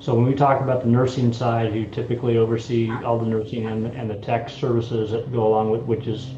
[0.00, 3.86] So when we talk about the nursing side, who typically oversee all the nursing and,
[3.86, 6.30] and the tech services that go along with, which is,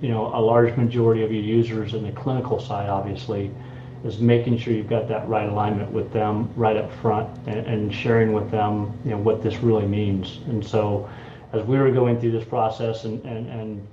[0.00, 3.50] you know, a large majority of your users in the clinical side, obviously,
[4.04, 7.94] is making sure you've got that right alignment with them right up front and, and
[7.94, 10.40] sharing with them, you know, what this really means.
[10.46, 11.08] And so
[11.52, 13.86] as we were going through this process and, and, and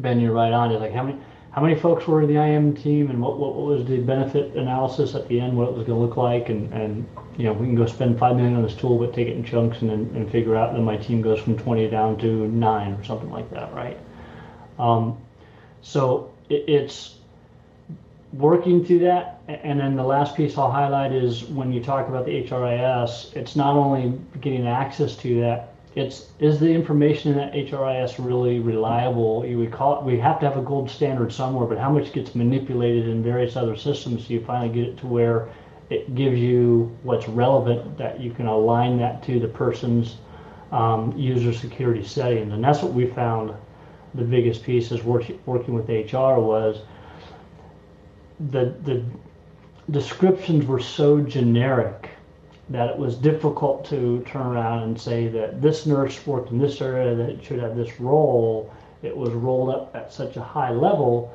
[0.00, 0.72] Ben, you're right on.
[0.72, 1.18] It's like how many
[1.52, 4.54] how many folks were in the IM team, and what, what, what was the benefit
[4.54, 5.56] analysis at the end?
[5.56, 8.18] What it was going to look like, and and you know we can go spend
[8.18, 10.74] five million on this tool, but take it in chunks and and, and figure out.
[10.74, 13.98] Then my team goes from 20 down to nine or something like that, right?
[14.78, 15.18] Um,
[15.82, 17.16] so it, it's
[18.32, 19.40] working through that.
[19.48, 23.56] And then the last piece I'll highlight is when you talk about the HRIS, it's
[23.56, 29.44] not only getting access to that, it's is the information in that HRIS really reliable?
[29.44, 32.12] You would call it, we have to have a gold standard somewhere, but how much
[32.12, 35.48] gets manipulated in various other systems so you finally get it to where
[35.90, 40.18] it gives you what's relevant that you can align that to the person's
[40.70, 43.52] um, user security settings, and that's what we found.
[44.14, 46.82] The biggest piece is work, working with HR was
[48.38, 49.04] the the
[49.90, 52.09] descriptions were so generic
[52.70, 56.80] that it was difficult to turn around and say that this nurse worked in this
[56.80, 58.72] area that it should have this role.
[59.02, 61.34] It was rolled up at such a high level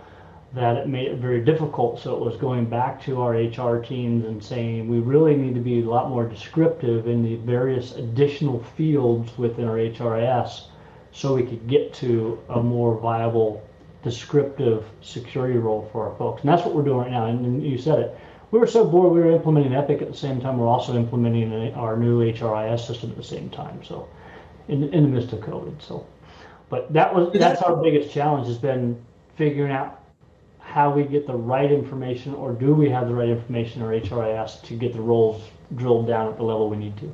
[0.54, 2.00] that it made it very difficult.
[2.00, 5.60] So it was going back to our HR teams and saying we really need to
[5.62, 10.68] be a lot more descriptive in the various additional fields within our HRIS
[11.12, 13.62] so we could get to a more viable
[14.04, 16.42] descriptive security role for our folks.
[16.44, 17.26] And that's what we're doing right now.
[17.26, 18.18] And you said it.
[18.56, 20.58] We were so bored we were implementing Epic at the same time.
[20.58, 23.84] We're also implementing our new HRIS system at the same time.
[23.84, 24.08] So
[24.70, 25.82] in, in the midst of COVID.
[25.82, 26.08] So,
[26.70, 28.98] but that was that's our biggest challenge has been
[29.36, 30.06] figuring out
[30.60, 34.62] how we get the right information, or do we have the right information or HRIS
[34.64, 35.44] to get the roles
[35.76, 37.14] drilled down at the level we need to.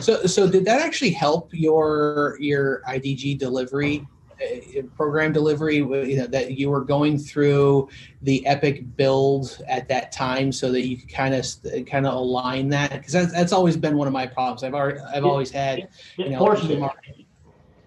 [0.00, 4.08] So, so did that actually help your your IDG delivery
[4.40, 7.88] Uh, program delivery you know, that you were going through
[8.22, 11.44] the epic build at that time so that you could kind of
[11.86, 15.00] kind of align that because that's, that's always been one of my problems i've already
[15.12, 16.38] i've always had you know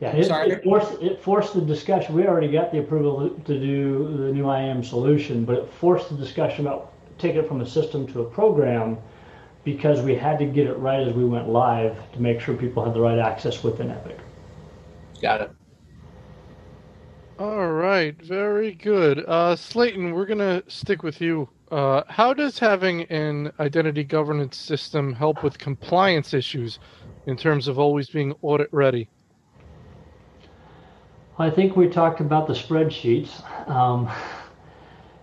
[0.02, 2.16] yeah, it, it, forced it forced the discussion.
[2.16, 6.16] We already got the approval to do the new IAM solution, but it forced the
[6.16, 8.97] discussion about taking it from a system to a program
[9.64, 12.84] because we had to get it right as we went live to make sure people
[12.84, 14.18] had the right access within Epic.
[15.22, 15.52] Got it.
[17.40, 19.26] All right, very good.
[19.28, 21.50] Uh, Slayton, we're gonna stick with you.
[21.72, 26.80] Uh, how does having an identity governance system help with compliance issues
[27.26, 29.10] in terms of always being audit ready?
[31.40, 33.30] I think we talked about the spreadsheets.
[33.68, 34.12] Um,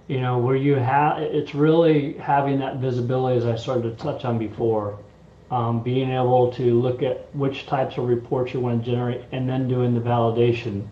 [0.09, 4.25] you know, where you have it's really having that visibility, as I started to touch
[4.25, 4.99] on before,
[5.51, 9.49] um, being able to look at which types of reports you want to generate, and
[9.49, 10.89] then doing the validation.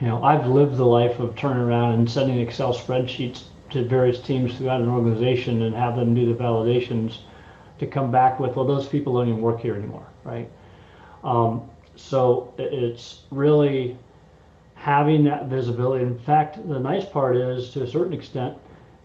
[0.00, 4.20] You know, I've lived the life of turning around and sending Excel spreadsheets to various
[4.20, 7.18] teams throughout an organization and have them do the validations
[7.78, 10.50] to come back with, well, those people don't even work here anymore, right?
[11.22, 13.98] Um, so it's really
[14.74, 16.04] having that visibility.
[16.04, 18.56] In fact, the nice part is, to a certain extent,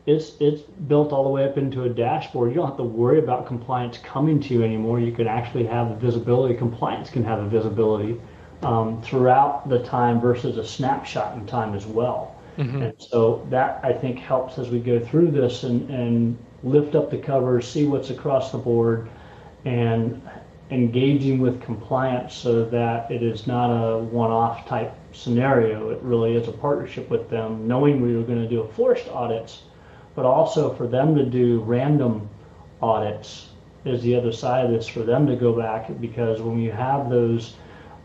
[0.06, 2.50] it's it's built all the way up into a dashboard.
[2.50, 5.00] You don't have to worry about compliance coming to you anymore.
[5.00, 6.54] You can actually have the visibility.
[6.54, 8.22] Compliance can have the visibility
[8.62, 12.36] um, throughout the time versus a snapshot in time as well.
[12.58, 12.82] Mm-hmm.
[12.84, 17.12] And so that I think helps as we go through this and, and lift up
[17.12, 19.10] the covers, see what's across the board,
[19.66, 20.22] and
[20.72, 25.89] engaging with compliance so that it is not a one-off type scenario.
[25.89, 29.08] It really is a partnership with them, knowing we were going to do a forced
[29.10, 29.64] audits,
[30.16, 32.30] but also for them to do random
[32.82, 33.49] audits
[33.86, 37.10] is the other side of this for them to go back because when you have
[37.10, 37.56] those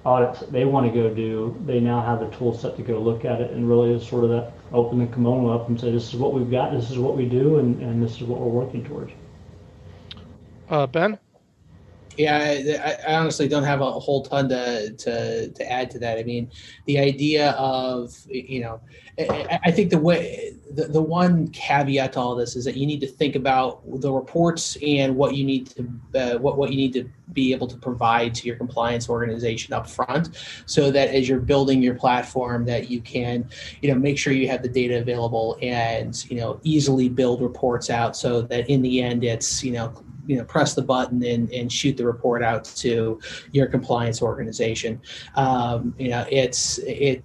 [0.04, 2.98] audits that they want to go do, they now have the tool set to go
[2.98, 5.90] look at it and really is sort of that open the kimono up and say,
[5.90, 8.40] this is what we've got, this is what we do, and, and this is what
[8.40, 9.12] we're working towards.
[10.68, 11.18] Uh, ben?
[12.20, 16.18] Yeah, I, I, honestly don't have a whole ton to, to to add to that.
[16.18, 16.50] I mean,
[16.84, 18.80] the idea of you know,
[19.18, 22.86] I, I think the way the, the one caveat to all this is that you
[22.86, 26.76] need to think about the reports and what you need to uh, what what you
[26.76, 31.26] need to be able to provide to your compliance organization up front, so that as
[31.26, 33.48] you're building your platform, that you can
[33.80, 37.88] you know make sure you have the data available and you know easily build reports
[37.88, 39.90] out, so that in the end it's you know
[40.30, 43.20] you know press the button and, and shoot the report out to
[43.50, 45.00] your compliance organization.
[45.34, 47.24] Um, you know it's it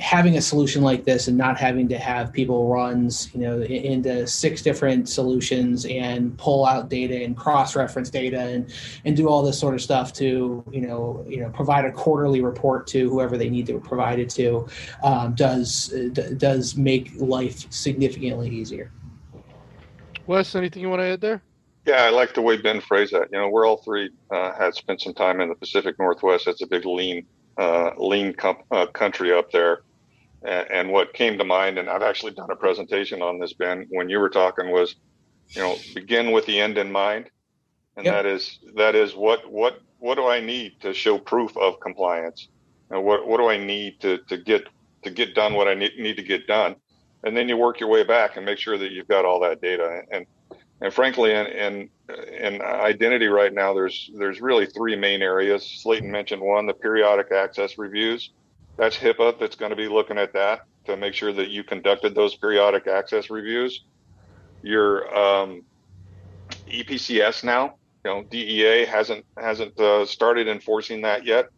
[0.00, 4.26] having a solution like this and not having to have people runs you know into
[4.26, 8.72] six different solutions and pull out data and cross-reference data and
[9.04, 12.40] and do all this sort of stuff to you know you know provide a quarterly
[12.40, 14.66] report to whoever they need to provide it to
[15.02, 15.88] um, does
[16.38, 18.90] does make life significantly easier.
[20.26, 21.42] Wes anything you want to add there
[21.84, 23.28] yeah, I like the way Ben phrased that.
[23.32, 26.46] You know, we're all three uh, had spent some time in the Pacific Northwest.
[26.46, 27.26] It's a big lean,
[27.58, 29.82] uh, lean com- uh, country up there.
[30.42, 33.86] And, and, what came to mind, and I've actually done a presentation on this, Ben,
[33.90, 34.96] when you were talking was,
[35.48, 37.30] you know, begin with the end in mind,
[37.96, 38.14] and yep.
[38.14, 42.48] that is that is what what what do I need to show proof of compliance?
[42.90, 44.66] And what what do I need to to get
[45.02, 46.76] to get done what I need need to get done?
[47.24, 49.60] And then you work your way back and make sure that you've got all that
[49.60, 50.26] data and
[50.82, 51.90] and frankly, in, in,
[52.40, 55.64] in identity right now, there's there's really three main areas.
[55.64, 58.30] Slayton mentioned one, the periodic access reviews.
[58.76, 62.16] That's HIPAA that's going to be looking at that to make sure that you conducted
[62.16, 63.84] those periodic access reviews.
[64.62, 65.62] Your um,
[66.68, 71.50] EPCS now, you know, DEA hasn't hasn't uh, started enforcing that yet,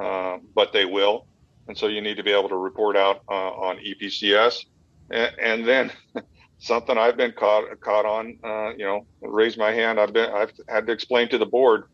[0.00, 1.26] uh, but they will,
[1.68, 4.64] and so you need to be able to report out uh, on EPCS,
[5.08, 5.92] and, and then
[6.62, 8.38] something I've been caught caught on.
[8.42, 10.00] Uh, you know, raise my hand.
[10.00, 11.84] I've been I've had to explain to the board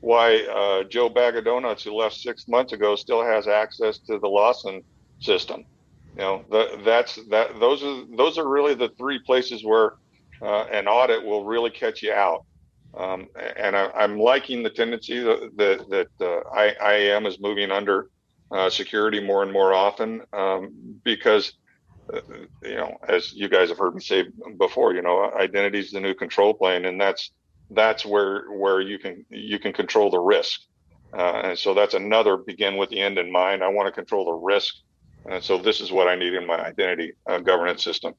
[0.00, 4.18] why uh, Joe Bag of Donuts, who left six months ago, still has access to
[4.18, 4.82] the Lawson
[5.18, 5.64] system.
[6.14, 7.58] you know, the, that's that.
[7.58, 9.94] Those are those are really the three places where
[10.42, 12.44] uh, an audit will really catch you out.
[12.96, 17.70] Um, and I, am liking the tendency that that, that uh, I, IAM is moving
[17.70, 18.08] under
[18.50, 20.72] uh, security more and more often um,
[21.02, 21.54] because
[22.62, 24.24] you know, as you guys have heard me say
[24.58, 27.32] before, you know, identity is the new control plane, and that's
[27.70, 30.60] that's where where you can you can control the risk.
[31.16, 33.62] Uh, and so that's another begin with the end in mind.
[33.62, 34.74] I want to control the risk,
[35.30, 38.14] and so this is what I need in my identity uh, governance system.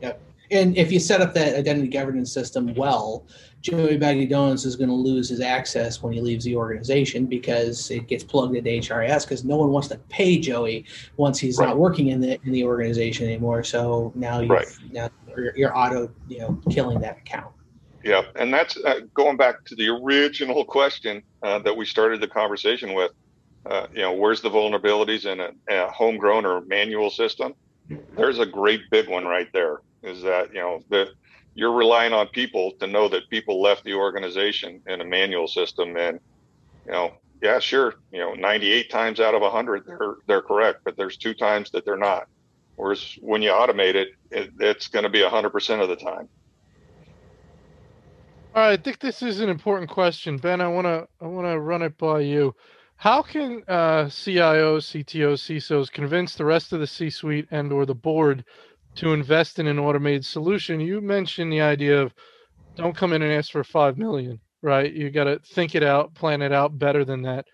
[0.00, 0.22] Yep.
[0.50, 3.26] And if you set up that identity governance system well,
[3.60, 7.90] Joey Baggy Donuts is going to lose his access when he leaves the organization because
[7.90, 10.86] it gets plugged into HRIS because no one wants to pay Joey
[11.16, 11.66] once he's right.
[11.66, 13.64] not working in the in the organization anymore.
[13.64, 14.68] So now you right.
[14.92, 17.52] now you're, you're, auto you know killing that account.
[18.04, 22.28] Yeah, and that's uh, going back to the original question uh, that we started the
[22.28, 23.12] conversation with.
[23.66, 27.54] Uh, you know, where's the vulnerabilities in a, a homegrown or manual system?
[28.16, 29.80] There's a great big one right there.
[30.02, 31.08] Is that you know that
[31.54, 35.96] you're relying on people to know that people left the organization in a manual system
[35.96, 36.20] and
[36.86, 40.96] you know yeah sure you know 98 times out of 100 they're they're correct but
[40.96, 42.26] there's two times that they're not.
[42.76, 46.28] Whereas when you automate it, it it's going to be 100% of the time.
[48.54, 50.36] All right i think this is an important question.
[50.36, 52.54] Ben i want to i want to run it by you.
[52.96, 57.84] How can uh, cios ctos cisos convince the rest of the c suite and or
[57.84, 58.44] the board
[58.98, 62.12] to invest in an automated solution, you mentioned the idea of
[62.74, 64.92] don't come in and ask for five million, right?
[64.92, 67.44] You got to think it out, plan it out better than that.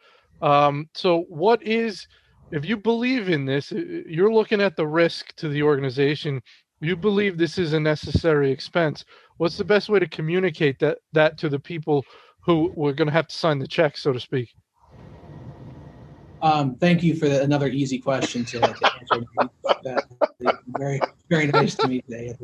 [0.41, 2.09] Um, so, what is
[2.51, 3.71] if you believe in this?
[3.71, 6.41] You're looking at the risk to the organization.
[6.81, 9.05] You believe this is a necessary expense.
[9.37, 12.05] What's the best way to communicate that that to the people
[12.41, 14.49] who were going to have to sign the check, so to speak?
[16.45, 19.25] Um, thank you for the, another easy question to, to answer.
[20.79, 22.37] very, very nice to meet today.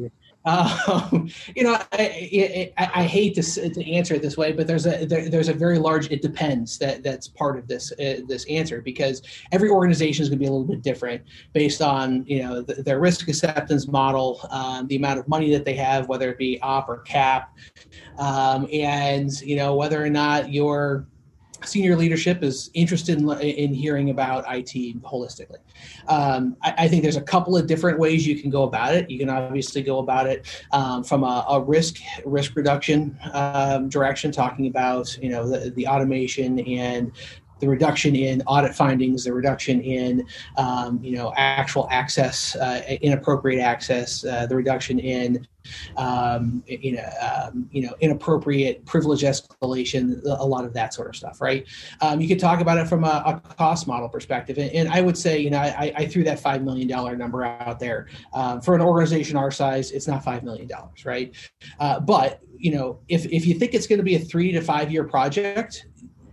[0.47, 4.87] Um, you know, I, I, I, hate to, to answer it this way, but there's
[4.87, 8.47] a there, there's a very large it depends that that's part of this uh, this
[8.49, 9.21] answer because
[9.53, 11.23] every organization is going to be a little bit different
[11.53, 15.67] based on you know the, their risk acceptance model, um, the amount of money that
[15.67, 17.55] they have, whether it be op or cap,
[18.17, 21.07] um, and you know whether or not you're
[21.65, 25.59] senior leadership is interested in, in hearing about IT holistically.
[26.09, 29.11] Um, I, I, think there's a couple of different ways you can go about it.
[29.11, 34.33] You can obviously go about it um, from a, a, risk risk reduction um, direction,
[34.33, 37.13] talking about you know the, the automation and
[37.61, 43.61] the reduction in audit findings, the reduction in um, you know actual access, uh, inappropriate
[43.61, 45.47] access, uh, the reduction in
[45.97, 51.17] um, you know um, you know inappropriate privilege escalation, a lot of that sort of
[51.17, 51.67] stuff, right?
[52.01, 55.01] Um, you could talk about it from a, a cost model perspective, and, and, I
[55.01, 58.61] would say you know I, I, threw that five million dollar number out there um,
[58.61, 59.93] for an organization our size.
[59.93, 61.35] It's not five million dollars, right?
[61.79, 64.61] Uh, but you know if if you think it's going to be a three to
[64.61, 65.87] five year project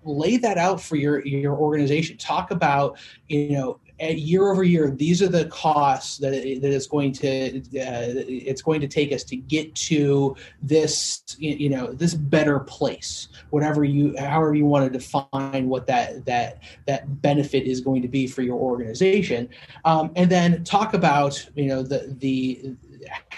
[0.07, 2.17] lay that out for your your organization.
[2.17, 2.97] Talk about
[3.27, 8.13] you know year over year these are the costs that, that it's going to uh,
[8.27, 13.29] it's going to take us to get to this you know this better place.
[13.49, 18.07] Whatever you however you want to define what that that that benefit is going to
[18.07, 19.49] be for your organization.
[19.85, 22.75] Um, and then talk about you know the the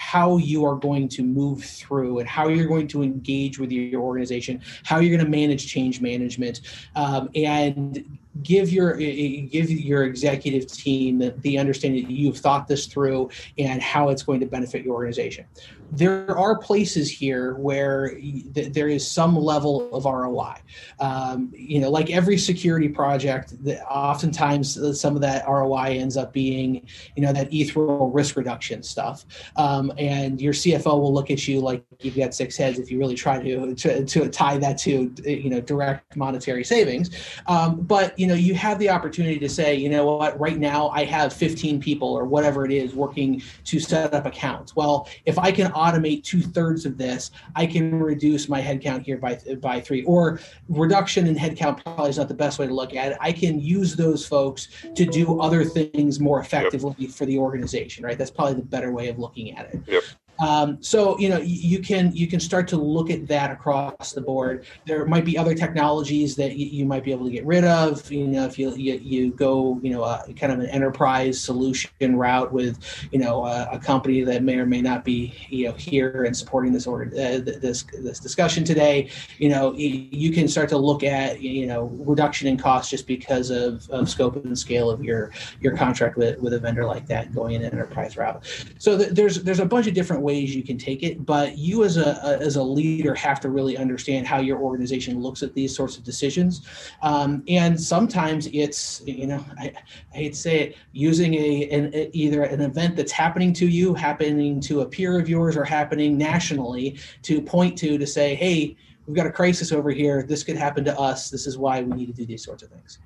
[0.00, 4.00] how you are going to move through and how you're going to engage with your
[4.00, 6.62] organization, how you're going to manage change management,
[6.96, 12.86] um, and give your give your executive team the, the understanding that you've thought this
[12.86, 13.28] through
[13.58, 15.44] and how it's going to benefit your organization
[15.92, 20.54] there are places here where th- there is some level of ROI.
[21.00, 23.54] Um, you know, like every security project,
[23.88, 26.86] oftentimes some of that ROI ends up being,
[27.16, 29.24] you know, that ethereal risk reduction stuff.
[29.56, 32.98] Um, and your CFO will look at you like you've got six heads if you
[32.98, 37.10] really try to to, to tie that to, you know, direct monetary savings.
[37.46, 40.88] Um, but you know, you have the opportunity to say, you know what, right now
[40.90, 44.76] I have 15 people or whatever it is working to set up accounts.
[44.76, 49.18] Well, if I can automate two thirds of this, I can reduce my headcount here
[49.18, 50.04] by by three.
[50.04, 53.18] Or reduction in headcount probably is not the best way to look at it.
[53.20, 57.10] I can use those folks to do other things more effectively yep.
[57.10, 58.04] for the organization.
[58.04, 58.18] Right.
[58.18, 59.79] That's probably the better way of looking at it.
[59.86, 60.04] Yep.
[60.40, 64.20] Um, so you know you can you can start to look at that across the
[64.20, 64.64] board.
[64.86, 68.10] There might be other technologies that you, might be able to get rid of.
[68.10, 72.16] You know if you you, you go you know uh, kind of an enterprise solution
[72.16, 72.78] route with
[73.12, 76.72] you know a company that may or may not be you know here and supporting
[76.72, 79.10] this order uh, this this discussion today.
[79.38, 83.50] You know you can start to look at you know reduction in cost just because
[83.50, 87.34] of, of scope and scale of your your contract with, with a vendor like that
[87.34, 88.44] going in an enterprise route.
[88.78, 91.84] So th- there's there's a bunch of different ways you can take it, but you
[91.84, 95.54] as a, a, as a leader have to really understand how your organization looks at
[95.54, 96.66] these sorts of decisions.
[97.02, 99.72] Um, and sometimes it's you know I,
[100.12, 103.66] I, hate to say it using a, an a, either an event that's happening to
[103.66, 108.34] you, happening to a peer of yours, or happening nationally to point to to say,
[108.34, 108.76] hey
[109.06, 110.22] we've got a crisis over here.
[110.22, 111.30] This could happen to us.
[111.30, 113.00] This is why we need to do these sorts of things.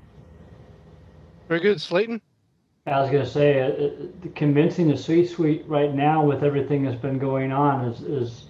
[1.49, 2.21] Very good, Slayton.
[2.87, 7.01] I was going to say, uh, uh convincing the C-suite right now with everything that's
[7.01, 8.45] been going on is, is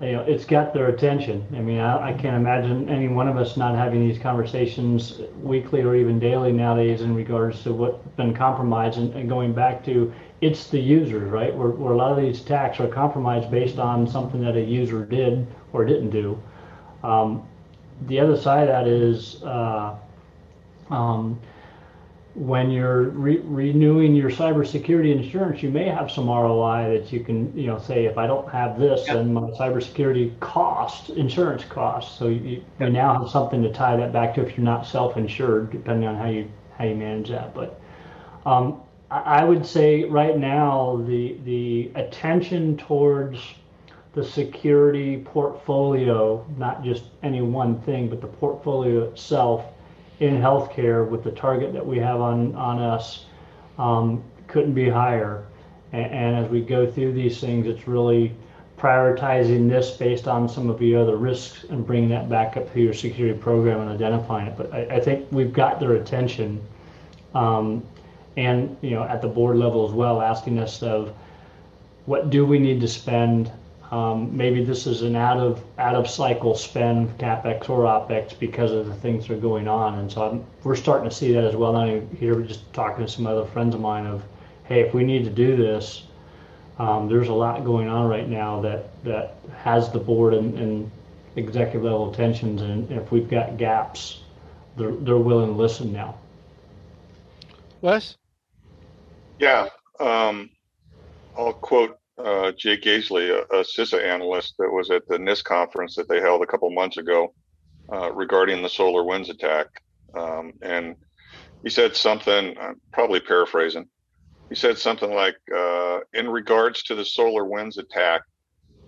[0.00, 1.44] you know, it's got their attention.
[1.52, 5.82] I mean, I, I, can't imagine any one of us not having these conversations weekly
[5.82, 10.12] or even daily nowadays in regards to what's been compromised and, and going back to
[10.40, 11.52] it's the users, right?
[11.52, 15.04] Where, where a lot of these attacks are compromised based on something that a user
[15.04, 16.40] did or didn't do.
[17.02, 17.48] Um,
[18.06, 19.96] the other side of that is uh,
[20.88, 21.40] um,
[22.34, 27.56] when you're re- renewing your cybersecurity insurance, you may have some ROI that you can,
[27.56, 29.16] you know, say if I don't have this, yep.
[29.16, 32.18] then my cybersecurity cost, insurance cost.
[32.18, 35.70] So you, you now have something to tie that back to if you're not self-insured,
[35.70, 37.54] depending on how you how you manage that.
[37.54, 37.78] But
[38.46, 38.80] um,
[39.10, 43.38] I, I would say right now the the attention towards
[44.14, 49.64] the security portfolio, not just any one thing, but the portfolio itself
[50.22, 53.24] in healthcare with the target that we have on, on us
[53.78, 55.44] um, couldn't be higher.
[55.92, 58.34] And, and, as we go through these things, it's really
[58.78, 62.80] prioritizing this based on some of the other risks and bringing that back up to
[62.80, 64.56] your security program and identifying it.
[64.56, 66.62] But I, I think we've got their attention.
[67.34, 67.82] Um,
[68.36, 71.14] and you know at the board level as well asking us of
[72.06, 73.50] what do we need to spend
[73.92, 78.86] maybe this is an out of out of cycle spend, capex or opex, because of
[78.86, 81.54] the things that are going on, and so I'm, we're starting to see that as
[81.54, 81.74] well.
[81.74, 84.22] Now here, we're just talking to some other friends of mine of,
[84.64, 86.04] hey, if we need to do this,
[86.78, 90.90] um, there's a lot going on right now that that has the board and, and
[91.36, 94.20] executive level attentions, and if we've got gaps,
[94.76, 96.16] they're they're willing to listen now.
[97.82, 98.16] Wes.
[99.38, 99.68] Yeah,
[100.00, 100.48] um,
[101.36, 105.96] I'll quote uh, Jay Gazlay, a, a, CISA analyst that was at the NIST conference
[105.96, 107.34] that they held a couple months ago
[107.92, 109.66] uh, regarding the SolarWinds attack.
[110.14, 110.96] Um, and
[111.62, 113.88] he said something, I'm probably paraphrasing.
[114.48, 118.22] He said something like, uh, in regards to the SolarWinds attack,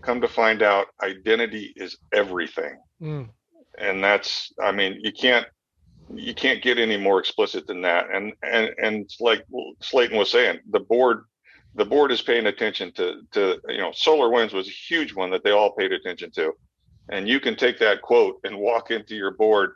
[0.03, 2.76] come to find out identity is everything.
[3.01, 3.28] Mm.
[3.78, 5.47] And that's, I mean, you can't,
[6.14, 8.07] you can't get any more explicit than that.
[8.12, 9.45] And, and, and like
[9.80, 11.24] Slayton was saying, the board
[11.75, 15.43] the board is paying attention to to you know SolarWinds was a huge one that
[15.45, 16.53] they all paid attention to.
[17.11, 19.72] And you can take that quote and walk into your board.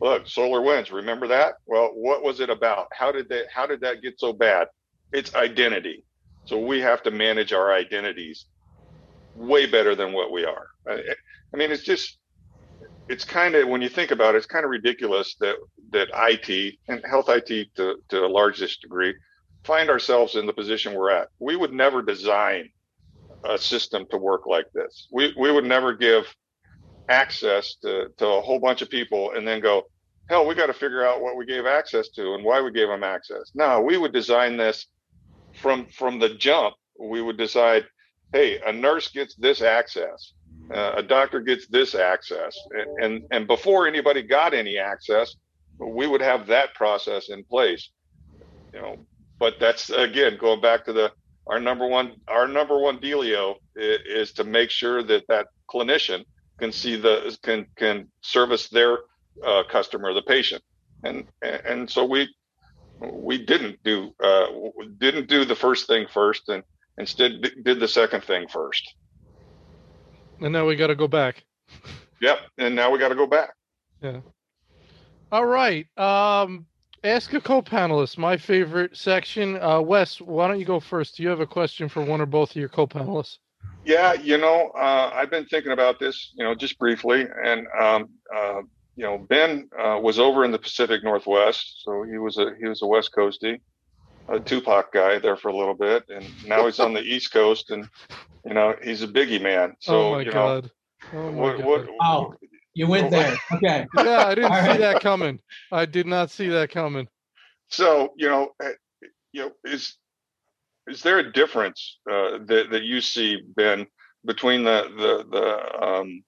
[0.00, 1.54] Look SolarWinds remember that?
[1.66, 2.88] Well what was it about?
[2.92, 4.68] How did they how did that get so bad?
[5.12, 6.04] It's identity.
[6.44, 8.46] So we have to manage our identities
[9.34, 10.68] way better than what we are.
[10.86, 11.02] I,
[11.52, 12.18] I mean it's just
[13.08, 15.56] it's kind of when you think about it it's kind of ridiculous that
[15.90, 19.14] that it and health it to, to a largest degree
[19.64, 21.28] find ourselves in the position we're at.
[21.38, 22.70] We would never design
[23.44, 25.08] a system to work like this.
[25.12, 26.34] We we would never give
[27.08, 29.84] access to, to a whole bunch of people and then go,
[30.28, 32.88] hell, we got to figure out what we gave access to and why we gave
[32.88, 33.50] them access.
[33.54, 34.86] No, we would design this
[35.54, 36.74] from from the jump.
[37.00, 37.86] We would decide,
[38.32, 40.32] hey, a nurse gets this access,
[40.74, 45.34] uh, a doctor gets this access, and, and and before anybody got any access,
[45.78, 47.90] we would have that process in place.
[48.74, 48.96] You know,
[49.38, 51.12] but that's again going back to the
[51.46, 56.24] our number one our number one dealio is, is to make sure that that clinician
[56.58, 58.98] can see the can can service their
[59.44, 60.62] uh, customer the patient.
[61.04, 62.28] And and so we
[63.00, 64.46] we didn't do uh,
[64.98, 66.62] didn't do the first thing first and
[66.98, 67.32] instead
[67.62, 68.94] did the second thing first.
[70.40, 71.44] And now we got to go back.
[72.20, 73.54] Yep and now we got to go back.
[74.02, 74.20] Yeah.
[75.30, 76.66] All right um
[77.04, 78.18] Ask a co-panelist.
[78.18, 79.56] My favorite section.
[79.62, 81.16] Uh, Wes, why don't you go first?
[81.16, 83.38] Do you have a question for one or both of your co-panelists?
[83.84, 88.08] Yeah, you know, uh, I've been thinking about this, you know, just briefly, and um,
[88.34, 88.62] uh,
[88.96, 92.68] you know, Ben uh, was over in the Pacific Northwest, so he was a he
[92.68, 93.60] was a West Coastie,
[94.28, 97.70] a Tupac guy there for a little bit, and now he's on the East Coast,
[97.70, 97.88] and
[98.44, 99.74] you know he's a Biggie man.
[99.78, 100.64] So oh my you god.
[100.64, 100.70] know,
[101.14, 101.66] Oh my what, god.
[101.66, 102.34] what, Oh,
[102.78, 103.36] you went there.
[103.52, 103.86] Okay.
[103.96, 104.78] yeah, I didn't All see right.
[104.78, 105.40] that coming.
[105.72, 107.08] I did not see that coming.
[107.68, 108.72] so you know, eh,
[109.32, 109.96] you know, is
[110.86, 113.84] is there a difference uh, that that you see Ben
[114.24, 116.22] between the the the um,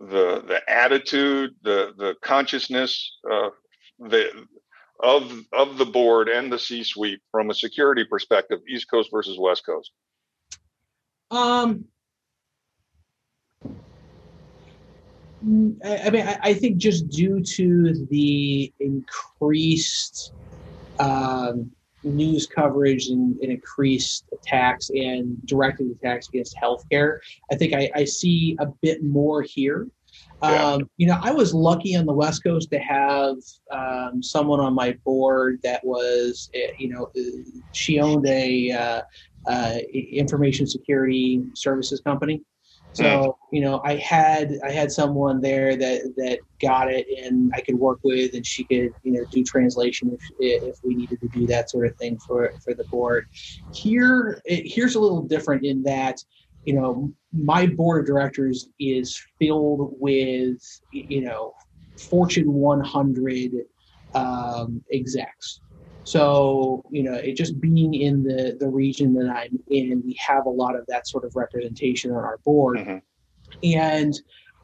[0.00, 3.50] the the attitude, the the consciousness, uh,
[4.00, 4.28] the
[4.98, 9.64] of of the board and the C-suite from a security perspective, East Coast versus West
[9.64, 9.92] Coast?
[11.30, 11.84] Um,
[13.64, 13.78] mm,
[15.84, 20.32] I, I mean, I, I think just due to the increased
[20.98, 21.70] um,
[22.02, 27.18] news coverage and, and increased attacks and directed attacks against healthcare,
[27.50, 29.88] I think I, I see a bit more here.
[30.42, 30.64] Yeah.
[30.64, 33.36] Um, you know, I was lucky on the West Coast to have
[33.70, 39.02] um, someone on my board that was, eh, you know, uh, she owned a uh,
[39.46, 42.42] uh, information security services company.
[42.96, 47.60] So you know, I had I had someone there that that got it, and I
[47.60, 51.28] could work with, and she could you know do translation if if we needed to
[51.28, 53.26] do that sort of thing for for the board.
[53.74, 56.22] Here, it, here's a little different in that
[56.64, 60.58] you know my board of directors is filled with
[60.90, 61.52] you know
[61.98, 63.52] Fortune 100
[64.14, 65.60] um, execs.
[66.06, 70.46] So you know, it just being in the the region that I'm in, we have
[70.46, 73.02] a lot of that sort of representation on our board, Mhm.
[73.64, 74.14] and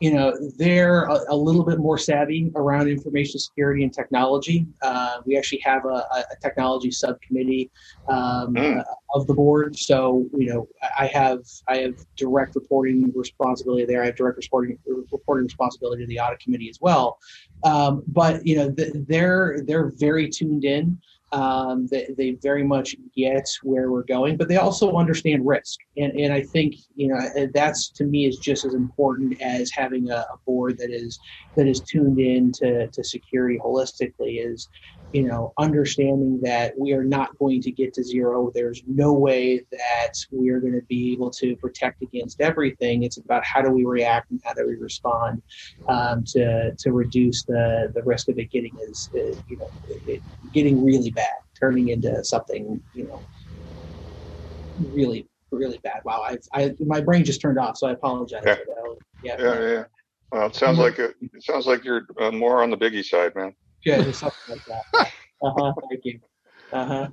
[0.01, 4.66] you know they're a, a little bit more savvy around information security and technology.
[4.82, 7.70] Uh, we actually have a, a technology subcommittee
[8.09, 8.78] um, Mm.
[8.80, 8.84] uh,
[9.14, 14.03] of the board, so you know I have I have direct reporting responsibility there.
[14.03, 14.78] I have direct reporting
[15.11, 17.18] reporting responsibility to the audit committee as well.
[17.64, 21.01] Um, but you know th- they're they're very tuned in.
[21.32, 25.80] Um, they, they very much get where we're going, but they also understand risk.
[25.96, 27.18] And, and I think, you know,
[27.54, 31.18] that's to me is just as important as having a, a board that is,
[31.56, 34.68] that is tuned in to, to security holistically is,
[35.12, 38.50] you know, understanding that we are not going to get to zero.
[38.54, 43.02] There's no way that we are going to be able to protect against everything.
[43.02, 45.42] It's about how do we react and how do we respond
[45.88, 49.70] um, to, to reduce the, the risk of it getting as, uh, you know,
[50.06, 51.28] it, getting really bad,
[51.60, 53.26] turning into something, you know,
[54.78, 56.00] really, really bad.
[56.06, 58.42] Wow, I, I, my brain just turned off, so I apologize.
[58.46, 58.54] Yeah.
[58.54, 58.96] for that.
[59.20, 59.84] Yeah, Yeah, yeah.
[60.32, 63.34] Well, it sounds like it, it sounds like you're uh, more on the Biggie side,
[63.34, 63.54] man.
[63.84, 65.08] Good, something like that.
[65.44, 65.72] Uh huh.
[65.90, 66.20] Thank you.
[66.72, 67.08] Uh huh.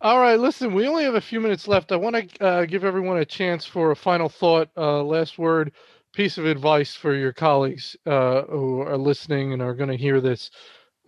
[0.00, 1.92] All right, listen, we only have a few minutes left.
[1.92, 5.72] I want to uh, give everyone a chance for a final thought, uh, last word,
[6.14, 10.20] piece of advice for your colleagues uh, who are listening and are going to hear
[10.20, 10.50] this.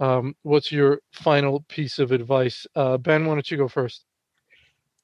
[0.00, 2.66] Um, what's your final piece of advice?
[2.74, 4.04] Uh, ben, why don't you go first?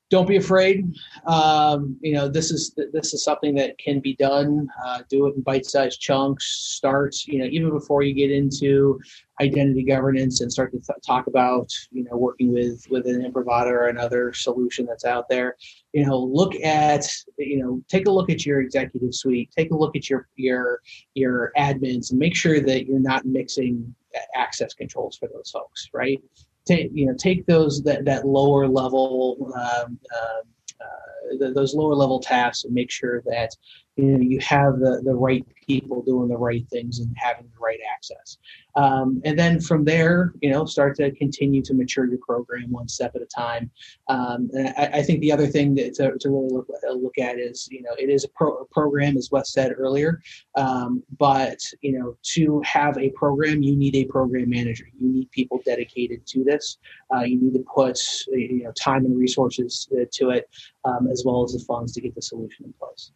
[0.09, 0.95] Don't be afraid.
[1.27, 4.69] Um, you know, this is this is something that can be done.
[4.85, 6.47] Uh, do it in bite-sized chunks.
[6.47, 9.01] Start, you know, even before you get into
[9.41, 13.67] identity governance and start to th- talk about, you know, working with with an Imprivata
[13.67, 15.57] or another solution that's out there.
[15.93, 17.05] You know, look at,
[17.37, 19.51] you know, take a look at your executive suite.
[19.57, 20.83] Take a look at your your
[21.15, 23.93] your admins and make sure that you're not mixing
[24.37, 26.23] access controls for those folks, right?
[26.67, 32.21] Take you know take those that that lower level um, uh, th- those lower level
[32.21, 33.51] tasks and make sure that
[33.97, 37.59] you know you have the the right people doing the right things and having the
[37.61, 38.39] right access.
[38.77, 42.89] Um, and then from there you know start to continue to mature your program one
[42.89, 43.71] step at a time.
[44.09, 47.19] Um, and I, I think the other thing that to, to really look, uh, look
[47.19, 50.21] at is you know it is a, pro- a program as Wes said earlier.
[50.57, 54.87] Um, but you know to have a program you need a program manager.
[54.99, 56.79] You need people dedicated to this.
[57.15, 60.51] Uh, you need to put you know time and resources uh, to it
[60.85, 63.11] um, as well as the funds to get the solution in place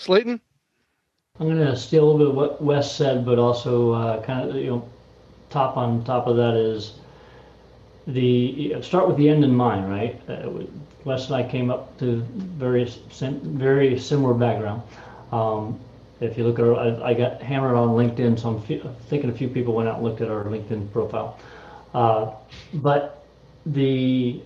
[0.00, 0.40] Slayton?
[1.40, 4.50] I'm going to steal a little bit of what Wes said, but also uh, kind
[4.50, 4.88] of, you know,
[5.50, 6.94] top on top of that is
[8.06, 10.20] the start with the end in mind, right?
[10.28, 10.50] Uh,
[11.04, 14.82] Wes and I came up to very very similar background.
[15.30, 15.78] Um,
[16.20, 19.32] if you look at our, I, I got hammered on LinkedIn, so I'm thinking a
[19.32, 21.38] few people went out and looked at our LinkedIn profile.
[21.94, 22.32] Uh,
[22.74, 23.24] but
[23.66, 24.42] the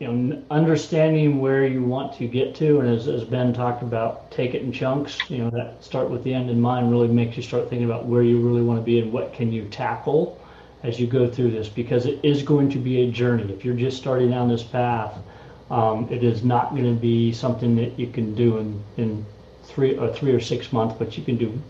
[0.00, 4.30] you know, understanding where you want to get to, and as, as Ben talked about,
[4.30, 5.18] take it in chunks.
[5.28, 8.06] You know, that start with the end in mind really makes you start thinking about
[8.06, 10.40] where you really want to be and what can you tackle
[10.82, 13.52] as you go through this, because it is going to be a journey.
[13.52, 15.12] If you're just starting down this path,
[15.70, 19.26] um, it is not going to be something that you can do in, in
[19.64, 21.60] three or three or six months, but you can do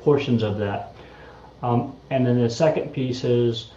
[0.00, 0.94] portions of that.
[1.62, 3.70] Um, and then the second piece is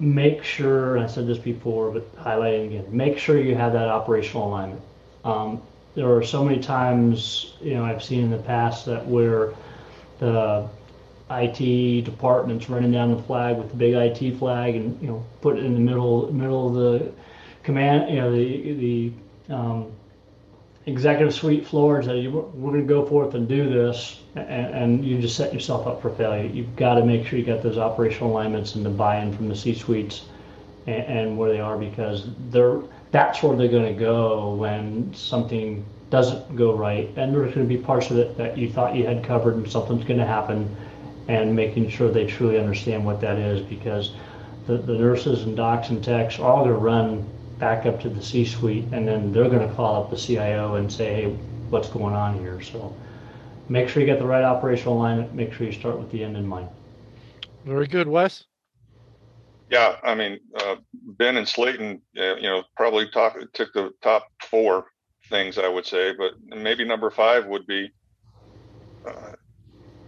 [0.00, 4.48] make sure, I said this before, but highlighting again, make sure you have that operational
[4.48, 4.82] alignment.
[5.24, 5.62] Um,
[5.94, 9.52] there are so many times, you know, I've seen in the past that where
[10.18, 10.68] the
[11.30, 15.58] IT department's running down the flag with the big IT flag and, you know, put
[15.58, 17.12] it in the middle, middle of the
[17.62, 19.12] command, you know, the, the,
[19.54, 19.92] um,
[20.90, 25.04] executive suite floor and say, we're going to go forth and do this, and, and
[25.04, 26.46] you just set yourself up for failure.
[26.46, 29.56] You've got to make sure you got those operational alignments and the buy-in from the
[29.56, 30.24] C-suites
[30.86, 32.80] and, and where they are because they're
[33.12, 37.08] that's where they're going to go when something doesn't go right.
[37.16, 39.68] And there's going to be parts of it that you thought you had covered and
[39.68, 40.74] something's going to happen
[41.28, 44.12] and making sure they truly understand what that is because
[44.66, 47.28] the, the nurses and docs and techs are all going to run
[47.60, 50.90] back up to the C-suite, and then they're going to call up the CIO and
[50.90, 51.26] say, hey,
[51.68, 52.60] what's going on here?
[52.62, 52.94] So
[53.68, 55.34] make sure you get the right operational alignment.
[55.34, 56.68] Make sure you start with the end in mind.
[57.64, 58.44] Very good, Wes.
[59.68, 64.26] Yeah, I mean, uh, Ben and Slayton, uh, you know, probably talk, took the top
[64.42, 64.86] four
[65.28, 67.92] things I would say, but maybe number five would be
[69.06, 69.32] uh,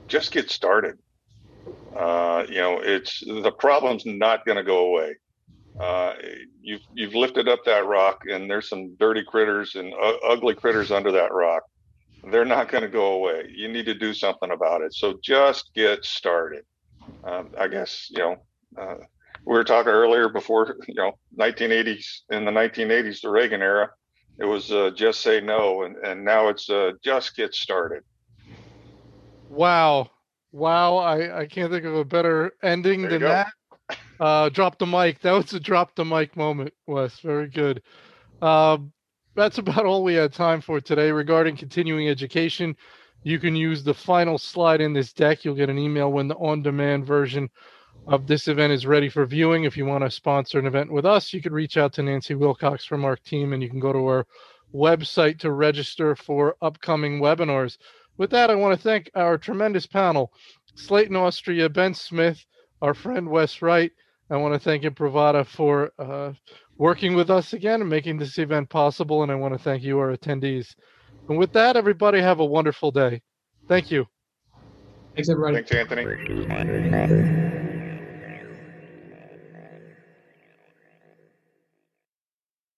[0.09, 0.99] just get started.
[1.97, 5.15] Uh, you know, it's the problem's not going to go away
[5.81, 6.13] uh,
[6.61, 10.91] you've you've lifted up that rock, and there's some dirty critters and uh, ugly critters
[10.91, 11.63] under that rock.
[12.31, 13.51] They're not going to go away.
[13.55, 14.95] You need to do something about it.
[14.95, 16.65] So just get started.
[17.25, 18.37] Um, I guess you know
[18.79, 18.97] uh,
[19.47, 23.91] we were talking earlier before you know 1980s in the 1980s, the Reagan era.
[24.39, 28.03] It was uh, just say no, and and now it's uh, just get started.
[29.49, 30.11] Wow,
[30.53, 30.97] wow!
[30.97, 33.53] I I can't think of a better ending than that.
[34.21, 35.21] Uh, drop the mic.
[35.21, 37.19] That was a drop the mic moment, Wes.
[37.21, 37.83] Very good.
[38.41, 38.79] Uh,
[39.35, 42.77] that's about all we had time for today regarding continuing education.
[43.25, 45.45] You can use the final slide in this deck.
[45.45, 47.51] You'll get an email when the on demand version
[48.07, 49.65] of this event is ready for viewing.
[49.65, 52.35] If you want to sponsor an event with us, you can reach out to Nancy
[52.35, 54.27] Wilcox from our team and you can go to our
[54.75, 57.79] website to register for upcoming webinars.
[58.17, 60.33] With that, I want to thank our tremendous panel
[60.75, 62.45] Slayton Austria, Ben Smith,
[62.83, 63.93] our friend Wes Wright,
[64.29, 66.33] I want to thank Imprivata for uh,
[66.79, 69.23] working with us again and making this event possible.
[69.23, 70.75] And I want to thank you, our attendees.
[71.29, 73.23] And with that, everybody have a wonderful day.
[73.69, 74.07] Thank you.
[75.15, 75.63] Thanks, everybody.
[75.63, 77.62] Thanks, Anthony.